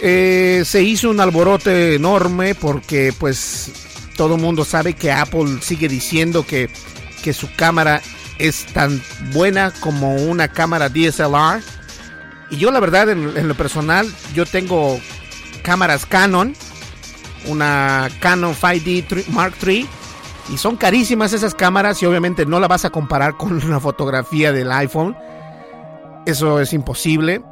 Eh, 0.00 0.62
se 0.64 0.82
hizo 0.82 1.10
un 1.10 1.20
alborote 1.20 1.94
enorme 1.94 2.54
porque 2.56 3.14
pues 3.18 3.70
todo 4.16 4.34
el 4.34 4.40
mundo 4.40 4.64
sabe 4.64 4.94
que 4.94 5.12
Apple 5.12 5.58
sigue 5.60 5.88
diciendo 5.88 6.44
que, 6.44 6.68
que 7.22 7.32
su 7.32 7.48
cámara 7.54 8.02
es 8.38 8.66
tan 8.72 9.00
buena 9.32 9.72
como 9.80 10.16
una 10.16 10.48
cámara 10.48 10.88
DSLR. 10.88 11.62
Y 12.50 12.56
yo 12.56 12.70
la 12.70 12.80
verdad 12.80 13.10
en, 13.10 13.48
lo 13.48 13.54
personal 13.54 14.12
yo 14.34 14.44
tengo 14.44 15.00
cámaras 15.62 16.06
Canon, 16.06 16.54
una 17.46 18.08
Canon 18.20 18.54
5D 18.54 19.28
Mark 19.28 19.54
III. 19.66 19.88
Y 20.52 20.58
son 20.58 20.76
carísimas 20.76 21.32
esas 21.32 21.54
cámaras 21.54 22.02
y 22.02 22.06
obviamente 22.06 22.44
no 22.44 22.58
la 22.58 22.68
vas 22.68 22.84
a 22.84 22.90
comparar 22.90 23.36
con 23.36 23.52
una 23.52 23.80
fotografía 23.80 24.52
del 24.52 24.72
iPhone. 24.72 25.16
Eso 26.26 26.60
es 26.60 26.72
imposible. 26.72 27.42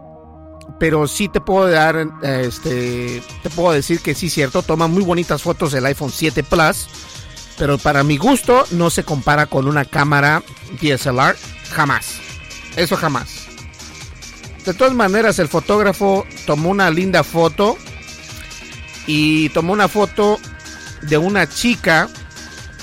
Pero 0.79 1.09
sí 1.09 1.29
te 1.29 1.41
puedo 1.41 1.69
dar, 1.69 2.07
este, 2.23 3.23
te 3.43 3.51
puedo 3.51 3.73
decir 3.73 4.01
que 4.01 4.15
sí, 4.15 4.31
cierto, 4.31 4.63
toma 4.63 4.87
muy 4.87 5.03
bonitas 5.03 5.43
fotos 5.43 5.75
el 5.75 5.87
iPhone 5.87 6.11
7 6.11 6.43
Plus. 6.45 6.89
Pero 7.59 7.77
para 7.79 8.05
mi 8.05 8.17
gusto 8.17 8.65
no 8.71 8.89
se 8.91 9.05
compara 9.05 9.47
con 9.47 9.67
una 9.67 9.85
cámara 9.85 10.43
DSLR. 10.81 11.37
Jamás. 11.73 12.21
Eso 12.77 12.97
jamás. 12.97 13.47
De 14.65 14.75
todas 14.75 14.95
maneras, 14.95 15.39
el 15.39 15.49
fotógrafo 15.49 16.27
tomó 16.47 16.71
una 16.71 16.91
linda 16.91 17.25
foto. 17.25 17.77
Y 19.07 19.49
tomó 19.51 19.73
una 19.73 19.89
foto 19.89 20.39
de 21.03 21.19
una 21.19 21.49
chica. 21.49 22.09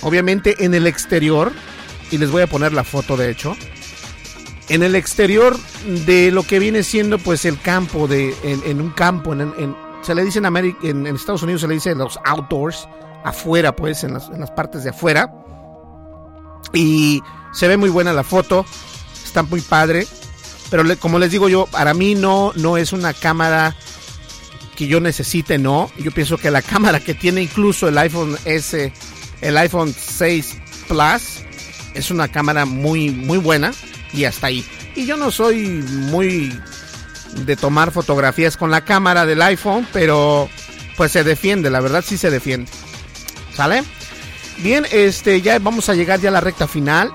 Obviamente 0.01 0.63
en 0.65 0.73
el 0.73 0.87
exterior. 0.87 1.51
Y 2.11 2.17
les 2.17 2.31
voy 2.31 2.41
a 2.41 2.47
poner 2.47 2.71
la 2.73 2.83
foto 2.83 3.17
de 3.17 3.29
hecho 3.29 3.55
en 4.69 4.83
el 4.83 4.95
exterior 4.95 5.57
de 6.05 6.31
lo 6.31 6.43
que 6.43 6.59
viene 6.59 6.83
siendo 6.83 7.19
pues 7.19 7.45
el 7.45 7.59
campo 7.59 8.07
de 8.07 8.35
en, 8.43 8.81
un 8.81 8.91
campo 8.91 9.33
en, 9.33 9.75
se 10.01 10.13
le 10.13 10.23
dice 10.23 10.39
en 10.39 10.75
en, 10.83 11.07
Estados 11.07 11.43
Unidos 11.43 11.61
se 11.61 11.67
le 11.67 11.75
dice 11.75 11.95
los 11.95 12.19
outdoors 12.25 12.87
afuera 13.23 13.75
pues 13.75 14.03
en 14.03 14.13
las, 14.13 14.29
en 14.29 14.41
las, 14.41 14.51
partes 14.51 14.83
de 14.83 14.89
afuera 14.89 15.33
y 16.73 17.21
se 17.53 17.67
ve 17.67 17.77
muy 17.77 17.89
buena 17.89 18.11
la 18.13 18.23
foto 18.23 18.65
está 19.23 19.43
muy 19.43 19.61
padre 19.61 20.05
pero 20.69 20.83
como 20.99 21.17
les 21.17 21.31
digo 21.31 21.47
yo 21.47 21.65
para 21.67 21.93
mí 21.93 22.15
no 22.15 22.51
no 22.55 22.77
es 22.77 22.91
una 22.91 23.13
cámara 23.13 23.75
que 24.77 24.87
yo 24.87 25.01
necesite 25.01 25.57
no 25.57 25.91
yo 25.97 26.11
pienso 26.11 26.37
que 26.37 26.51
la 26.51 26.61
cámara 26.61 27.01
que 27.01 27.13
tiene 27.13 27.41
incluso 27.41 27.89
el 27.89 27.97
iPhone 27.97 28.37
S 28.45 28.93
el 29.41 29.57
iPhone 29.57 29.93
6 29.93 30.57
Plus 30.87 31.43
es 31.93 32.11
una 32.11 32.29
cámara 32.29 32.65
muy 32.65 33.09
muy 33.09 33.37
buena 33.39 33.73
y 34.13 34.25
hasta 34.25 34.47
ahí. 34.47 34.65
Y 34.95 35.05
yo 35.05 35.17
no 35.17 35.31
soy 35.31 35.83
muy 36.11 36.57
de 37.45 37.55
tomar 37.55 37.91
fotografías 37.91 38.57
con 38.57 38.71
la 38.71 38.83
cámara 38.83 39.25
del 39.25 39.41
iPhone, 39.41 39.87
pero 39.93 40.49
pues 40.95 41.11
se 41.11 41.23
defiende, 41.23 41.69
la 41.69 41.81
verdad 41.81 42.03
sí 42.05 42.17
se 42.17 42.31
defiende. 42.31 42.71
¿Sale? 43.53 43.83
Bien, 44.59 44.85
este 44.91 45.41
ya 45.41 45.59
vamos 45.59 45.89
a 45.89 45.93
llegar 45.93 46.19
ya 46.19 46.29
a 46.29 46.33
la 46.33 46.41
recta 46.41 46.67
final. 46.67 47.11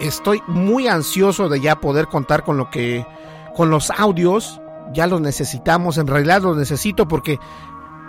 Estoy 0.00 0.42
muy 0.46 0.88
ansioso 0.88 1.48
de 1.48 1.60
ya 1.60 1.80
poder 1.80 2.06
contar 2.06 2.44
con 2.44 2.58
lo 2.58 2.70
que 2.70 3.06
con 3.54 3.70
los 3.70 3.90
audios, 3.90 4.60
ya 4.92 5.06
los 5.06 5.20
necesitamos, 5.20 5.98
en 5.98 6.06
realidad 6.06 6.42
los 6.42 6.56
necesito 6.56 7.06
porque 7.08 7.38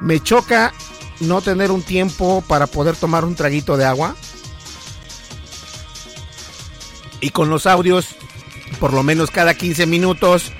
me 0.01 0.19
choca 0.19 0.73
no 1.19 1.41
tener 1.41 1.71
un 1.71 1.81
tiempo 1.81 2.43
para 2.47 2.67
poder 2.67 2.95
tomar 2.95 3.25
un 3.25 3.35
traguito 3.35 3.77
de 3.77 3.85
agua 3.85 4.15
Y 7.19 7.31
con 7.31 7.49
los 7.49 7.65
audios, 7.65 8.07
por 8.79 8.93
lo 8.93 9.03
menos 9.03 9.31
cada 9.31 9.53
15 9.53 9.85
minutos, 9.87 10.51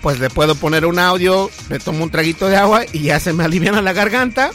pues 0.00 0.18
le 0.18 0.30
puedo 0.30 0.54
poner 0.54 0.86
un 0.86 0.98
audio, 0.98 1.50
le 1.68 1.78
tomo 1.78 2.04
un 2.04 2.10
traguito 2.10 2.48
de 2.48 2.56
agua 2.56 2.84
y 2.90 3.00
ya 3.00 3.20
se 3.20 3.32
me 3.32 3.44
aliviana 3.44 3.82
la 3.82 3.92
garganta. 3.92 4.50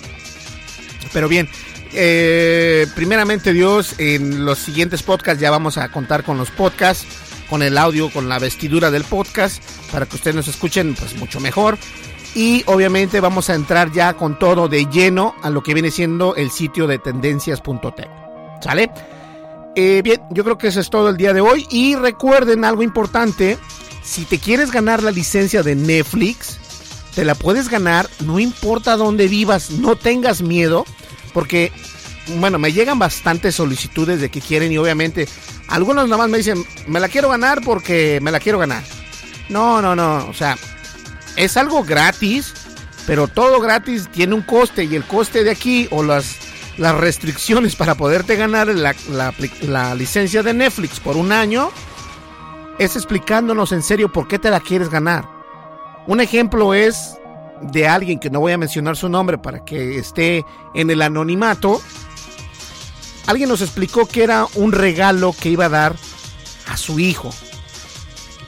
Pero 1.13 1.27
bien, 1.27 1.47
eh, 1.93 2.87
primeramente 2.95 3.53
Dios, 3.53 3.95
en 3.99 4.43
los 4.43 4.57
siguientes 4.57 5.03
podcasts 5.03 5.41
ya 5.41 5.51
vamos 5.51 5.77
a 5.77 5.89
contar 5.89 6.23
con 6.23 6.37
los 6.37 6.49
podcasts, 6.49 7.05
con 7.51 7.61
el 7.61 7.77
audio, 7.77 8.09
con 8.09 8.29
la 8.29 8.39
vestidura 8.39 8.89
del 8.89 9.03
podcast, 9.03 9.61
para 9.91 10.05
que 10.05 10.15
ustedes 10.15 10.37
nos 10.37 10.47
escuchen 10.47 10.95
pues 10.95 11.17
mucho 11.17 11.41
mejor. 11.41 11.77
Y 12.33 12.63
obviamente 12.65 13.19
vamos 13.19 13.49
a 13.49 13.55
entrar 13.55 13.91
ya 13.91 14.13
con 14.13 14.39
todo 14.39 14.69
de 14.69 14.85
lleno 14.85 15.35
a 15.43 15.49
lo 15.49 15.61
que 15.61 15.73
viene 15.73 15.91
siendo 15.91 16.33
el 16.35 16.49
sitio 16.49 16.87
de 16.87 16.97
tendencias.tech. 16.97 18.09
¿Sale? 18.61 18.89
Eh, 19.75 20.01
bien, 20.01 20.21
yo 20.31 20.45
creo 20.45 20.57
que 20.57 20.67
eso 20.67 20.79
es 20.79 20.89
todo 20.89 21.09
el 21.09 21.17
día 21.17 21.33
de 21.33 21.41
hoy. 21.41 21.67
Y 21.69 21.95
recuerden 21.95 22.63
algo 22.63 22.83
importante, 22.83 23.57
si 24.01 24.23
te 24.23 24.39
quieres 24.39 24.71
ganar 24.71 25.03
la 25.03 25.11
licencia 25.11 25.61
de 25.61 25.75
Netflix, 25.75 26.57
te 27.13 27.25
la 27.25 27.35
puedes 27.35 27.67
ganar, 27.67 28.09
no 28.21 28.39
importa 28.39 28.95
dónde 28.95 29.27
vivas, 29.27 29.71
no 29.71 29.97
tengas 29.97 30.41
miedo, 30.41 30.85
porque, 31.33 31.73
bueno, 32.39 32.59
me 32.59 32.71
llegan 32.71 32.99
bastantes 32.99 33.55
solicitudes 33.55 34.21
de 34.21 34.29
que 34.29 34.41
quieren 34.41 34.71
y 34.71 34.77
obviamente 34.77 35.27
algunos 35.67 36.05
nada 36.05 36.17
más 36.17 36.29
me 36.29 36.37
dicen, 36.37 36.63
me 36.87 36.99
la 36.99 37.09
quiero 37.09 37.29
ganar 37.29 37.61
porque 37.61 38.19
me 38.21 38.31
la 38.31 38.39
quiero 38.39 38.59
ganar. 38.59 38.83
No, 39.49 39.81
no, 39.81 39.95
no, 39.95 40.27
o 40.27 40.33
sea, 40.33 40.57
es 41.35 41.57
algo 41.57 41.83
gratis, 41.83 42.53
pero 43.05 43.27
todo 43.27 43.59
gratis 43.59 44.09
tiene 44.11 44.35
un 44.35 44.41
coste 44.41 44.83
y 44.85 44.95
el 44.95 45.03
coste 45.03 45.43
de 45.43 45.51
aquí 45.51 45.87
o 45.91 46.03
las, 46.03 46.37
las 46.77 46.95
restricciones 46.95 47.75
para 47.75 47.95
poderte 47.95 48.35
ganar 48.35 48.67
la, 48.67 48.95
la 49.61 49.95
licencia 49.95 50.43
de 50.43 50.53
Netflix 50.53 50.99
por 50.99 51.17
un 51.17 51.31
año 51.31 51.69
es 52.79 52.95
explicándonos 52.95 53.71
en 53.71 53.83
serio 53.83 54.11
por 54.11 54.27
qué 54.27 54.39
te 54.39 54.49
la 54.49 54.59
quieres 54.59 54.89
ganar. 54.89 55.27
Un 56.07 56.19
ejemplo 56.19 56.73
es 56.73 57.17
de 57.61 57.87
alguien 57.87 58.19
que 58.19 58.29
no 58.29 58.39
voy 58.39 58.53
a 58.53 58.57
mencionar 58.57 58.97
su 58.97 59.07
nombre 59.09 59.37
para 59.37 59.63
que 59.63 59.97
esté 59.97 60.43
en 60.73 60.89
el 60.89 61.01
anonimato. 61.01 61.81
Alguien 63.27 63.49
nos 63.49 63.61
explicó 63.61 64.07
que 64.07 64.23
era 64.23 64.47
un 64.55 64.71
regalo 64.71 65.35
que 65.39 65.49
iba 65.49 65.65
a 65.65 65.69
dar 65.69 65.95
a 66.67 66.77
su 66.77 66.99
hijo. 66.99 67.33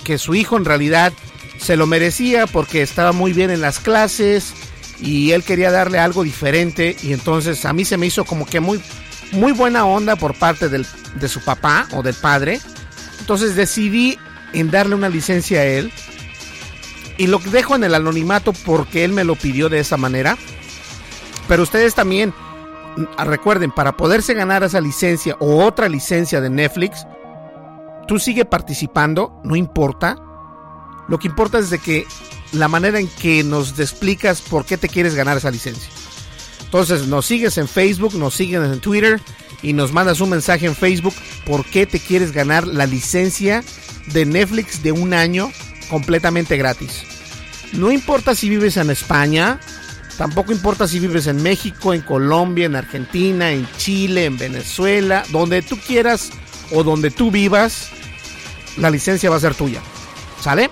Que 0.03 0.17
su 0.17 0.36
hijo 0.36 0.57
en 0.57 0.65
realidad 0.65 1.13
se 1.59 1.77
lo 1.77 1.88
merecía 1.88 2.47
porque 2.47 2.81
estaba 2.81 3.12
muy 3.12 3.33
bien 3.33 3.49
en 3.51 3.62
las 3.62 3.79
clases 3.79 4.53
y 4.99 5.31
él 5.31 5.43
quería 5.43 5.71
darle 5.71 5.99
algo 5.99 6.23
diferente 6.23 6.95
y 7.01 7.13
entonces 7.13 7.65
a 7.65 7.73
mí 7.73 7.86
se 7.86 7.97
me 7.97 8.05
hizo 8.05 8.25
como 8.25 8.45
que 8.45 8.59
muy 8.59 8.81
muy 9.31 9.51
buena 9.51 9.86
onda 9.86 10.15
por 10.15 10.36
parte 10.36 10.69
del, 10.69 10.86
de 11.15 11.27
su 11.27 11.41
papá 11.41 11.88
o 11.91 12.03
del 12.03 12.13
padre. 12.15 12.59
Entonces 13.19 13.55
decidí 13.55 14.17
en 14.53 14.71
darle 14.71 14.95
una 14.95 15.09
licencia 15.09 15.62
a 15.62 15.65
él 15.65 15.91
y 17.17 17.27
lo 17.27 17.39
dejo 17.39 17.75
en 17.75 17.83
el 17.83 17.95
anonimato 17.95 18.53
porque 18.53 19.03
él 19.03 19.12
me 19.12 19.23
lo 19.23 19.36
pidió 19.36 19.69
de 19.69 19.79
esa 19.79 19.97
manera. 19.97 20.38
Pero 21.47 21.63
ustedes 21.63 21.95
también 21.95 22.33
recuerden, 23.17 23.71
para 23.71 23.97
poderse 23.97 24.34
ganar 24.34 24.63
esa 24.63 24.82
licencia 24.82 25.36
o 25.39 25.63
otra 25.63 25.89
licencia 25.89 26.41
de 26.41 26.49
Netflix, 26.49 27.06
tú 28.08 28.19
sigue 28.19 28.45
participando, 28.45 29.39
no 29.43 29.56
importa. 29.56 30.17
Lo 31.08 31.19
que 31.19 31.27
importa 31.27 31.60
es 31.60 31.69
de 31.69 31.79
que 31.79 32.06
la 32.51 32.67
manera 32.67 32.99
en 32.99 33.08
que 33.08 33.43
nos 33.43 33.77
explicas 33.79 34.41
por 34.41 34.65
qué 34.65 34.77
te 34.77 34.89
quieres 34.89 35.15
ganar 35.15 35.38
esa 35.38 35.51
licencia. 35.51 35.89
Entonces 36.63 37.08
nos 37.08 37.25
sigues 37.25 37.58
en 37.58 37.67
Facebook, 37.67 38.15
nos 38.15 38.34
sigues 38.34 38.63
en 38.63 38.79
Twitter 38.79 39.21
y 39.62 39.73
nos 39.73 39.91
mandas 39.91 40.21
un 40.21 40.29
mensaje 40.29 40.65
en 40.65 40.75
Facebook 40.75 41.13
por 41.45 41.65
qué 41.65 41.86
te 41.86 41.99
quieres 41.99 42.32
ganar 42.32 42.65
la 42.67 42.86
licencia 42.86 43.63
de 44.08 44.25
Netflix 44.25 44.82
de 44.84 44.91
un 44.91 45.13
año 45.13 45.51
completamente 45.89 46.58
gratis. 46.58 47.03
No 47.73 47.91
importa 47.91 48.36
si 48.36 48.49
vives 48.49 48.77
en 48.77 48.89
España, 48.89 49.60
tampoco 50.17 50.52
importa 50.52 50.88
si 50.88 50.99
vives 50.99 51.28
en 51.28 51.41
México, 51.41 51.93
en 51.93 52.02
Colombia, 52.02 52.65
en 52.65 52.76
Argentina, 52.76 53.52
en 53.52 53.67
Chile, 53.78 54.26
en 54.26 54.38
Venezuela, 54.38 55.23
donde 55.32 55.62
tú 55.62 55.78
quieras 55.78 56.32
o 56.71 56.84
donde 56.84 57.12
tú 57.12 57.32
vivas, 57.32 57.89
la 58.78 58.89
licencia 58.89 59.30
va 59.30 59.38
a 59.38 59.41
ser 59.41 59.56
tuya. 59.56 59.82
¿Sale? 60.41 60.69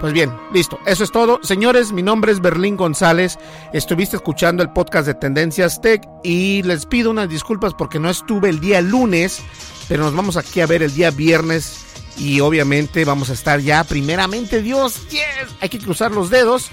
Pues 0.00 0.12
bien, 0.12 0.32
listo. 0.52 0.80
Eso 0.84 1.04
es 1.04 1.12
todo. 1.12 1.38
Señores, 1.44 1.92
mi 1.92 2.02
nombre 2.02 2.32
es 2.32 2.40
Berlín 2.40 2.76
González. 2.76 3.38
Estuviste 3.72 4.16
escuchando 4.16 4.62
el 4.62 4.72
podcast 4.72 5.06
de 5.06 5.14
Tendencias 5.14 5.80
Tech 5.80 6.02
y 6.24 6.62
les 6.64 6.86
pido 6.86 7.10
unas 7.10 7.28
disculpas 7.28 7.72
porque 7.72 8.00
no 8.00 8.10
estuve 8.10 8.48
el 8.48 8.58
día 8.58 8.80
lunes, 8.80 9.40
pero 9.88 10.02
nos 10.02 10.14
vamos 10.14 10.36
aquí 10.36 10.60
a 10.60 10.66
ver 10.66 10.82
el 10.82 10.92
día 10.92 11.12
viernes 11.12 11.84
y 12.18 12.40
obviamente 12.40 13.04
vamos 13.04 13.30
a 13.30 13.32
estar 13.32 13.60
ya, 13.60 13.84
primeramente 13.84 14.60
Dios, 14.60 15.08
yes, 15.08 15.22
hay 15.60 15.68
que 15.68 15.78
cruzar 15.78 16.10
los 16.10 16.30
dedos 16.30 16.68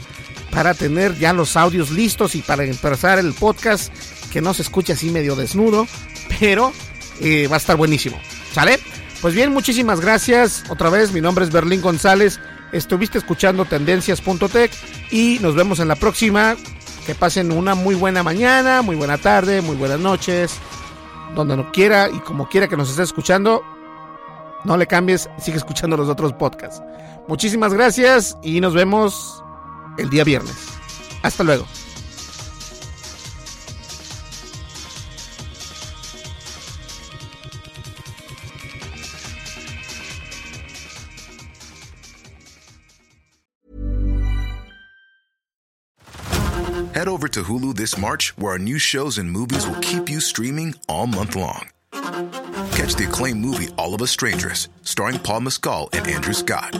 para 0.51 0.73
tener 0.73 1.17
ya 1.17 1.33
los 1.33 1.55
audios 1.55 1.91
listos 1.91 2.35
y 2.35 2.41
para 2.41 2.63
empezar 2.63 3.19
el 3.19 3.33
podcast 3.33 3.93
que 4.31 4.41
no 4.41 4.53
se 4.53 4.61
escuche 4.61 4.93
así 4.93 5.09
medio 5.09 5.35
desnudo, 5.35 5.87
pero 6.39 6.71
eh, 7.19 7.47
va 7.47 7.55
a 7.55 7.57
estar 7.57 7.75
buenísimo. 7.75 8.19
¿Sale? 8.53 8.79
Pues 9.21 9.33
bien, 9.33 9.51
muchísimas 9.51 9.99
gracias. 9.99 10.63
Otra 10.69 10.89
vez, 10.89 11.11
mi 11.11 11.21
nombre 11.21 11.43
es 11.43 11.51
Berlín 11.51 11.81
González. 11.81 12.39
Estuviste 12.71 13.17
escuchando 13.17 13.65
tendencias.tech 13.65 14.71
y 15.11 15.39
nos 15.39 15.55
vemos 15.55 15.79
en 15.79 15.87
la 15.87 15.95
próxima. 15.95 16.55
Que 17.05 17.15
pasen 17.15 17.51
una 17.51 17.73
muy 17.75 17.95
buena 17.95 18.21
mañana, 18.21 18.81
muy 18.81 18.95
buena 18.95 19.17
tarde, 19.17 19.61
muy 19.61 19.75
buenas 19.75 19.99
noches, 19.99 20.53
donde 21.35 21.57
no 21.57 21.71
quiera 21.71 22.07
y 22.07 22.19
como 22.19 22.47
quiera 22.47 22.67
que 22.67 22.77
nos 22.77 22.91
esté 22.91 23.03
escuchando. 23.03 23.63
No 24.63 24.77
le 24.77 24.85
cambies, 24.85 25.29
sigue 25.39 25.57
escuchando 25.57 25.97
los 25.97 26.07
otros 26.07 26.33
podcasts. 26.33 26.81
Muchísimas 27.27 27.73
gracias 27.73 28.37
y 28.43 28.61
nos 28.61 28.73
vemos 28.73 29.43
el 29.97 30.09
día 30.09 30.23
viernes. 30.23 30.55
Hasta 31.23 31.43
luego. 31.43 31.65
Head 46.93 47.07
over 47.07 47.29
to 47.29 47.43
Hulu 47.43 47.75
this 47.75 47.97
March, 47.97 48.33
where 48.37 48.53
our 48.53 48.59
new 48.59 48.77
shows 48.77 49.17
and 49.17 49.31
movies 49.31 49.65
will 49.65 49.79
keep 49.79 50.09
you 50.09 50.19
streaming 50.19 50.75
all 50.89 51.07
month 51.07 51.33
long 51.33 51.69
Catch 51.91 52.95
the 52.95 53.05
acclaimed 53.07 53.41
movie 53.41 53.67
All 53.77 53.93
of 53.93 54.01
Us 54.01 54.11
Strangers, 54.11 54.69
starring 54.83 55.19
Paul 55.19 55.41
Mescal 55.41 55.89
and 55.93 56.07
Andrew 56.07 56.33
Scott. 56.33 56.79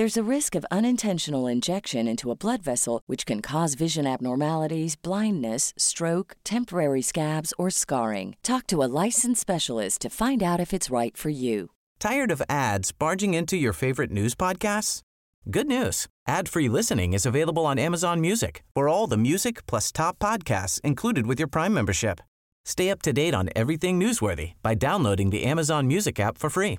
There's 0.00 0.16
a 0.16 0.34
risk 0.36 0.54
of 0.54 0.64
unintentional 0.70 1.46
injection 1.46 2.08
into 2.08 2.30
a 2.30 2.34
blood 2.34 2.62
vessel, 2.62 3.02
which 3.04 3.26
can 3.26 3.42
cause 3.42 3.74
vision 3.74 4.06
abnormalities, 4.06 4.96
blindness, 4.96 5.74
stroke, 5.76 6.36
temporary 6.42 7.02
scabs, 7.02 7.52
or 7.58 7.68
scarring. 7.68 8.34
Talk 8.42 8.66
to 8.68 8.82
a 8.82 8.88
licensed 9.04 9.42
specialist 9.42 10.00
to 10.00 10.08
find 10.08 10.42
out 10.42 10.58
if 10.58 10.72
it's 10.72 10.88
right 10.88 11.14
for 11.14 11.28
you. 11.28 11.70
Tired 11.98 12.30
of 12.30 12.40
ads 12.48 12.92
barging 12.92 13.34
into 13.34 13.58
your 13.58 13.74
favorite 13.74 14.10
news 14.10 14.34
podcasts? 14.34 15.02
Good 15.50 15.66
news. 15.66 16.06
Ad-free 16.26 16.70
listening 16.70 17.12
is 17.12 17.26
available 17.26 17.66
on 17.66 17.78
Amazon 17.78 18.22
Music 18.22 18.62
for 18.72 18.88
all 18.88 19.06
the 19.06 19.18
music 19.18 19.66
plus 19.66 19.92
top 19.92 20.18
podcasts 20.18 20.80
included 20.80 21.26
with 21.26 21.38
your 21.38 21.48
Prime 21.48 21.74
membership. 21.74 22.22
Stay 22.64 22.88
up 22.88 23.02
to 23.02 23.12
date 23.12 23.34
on 23.34 23.50
everything 23.54 24.00
newsworthy 24.00 24.54
by 24.62 24.74
downloading 24.74 25.28
the 25.28 25.44
Amazon 25.44 25.86
Music 25.86 26.18
app 26.18 26.38
for 26.38 26.48
free 26.48 26.78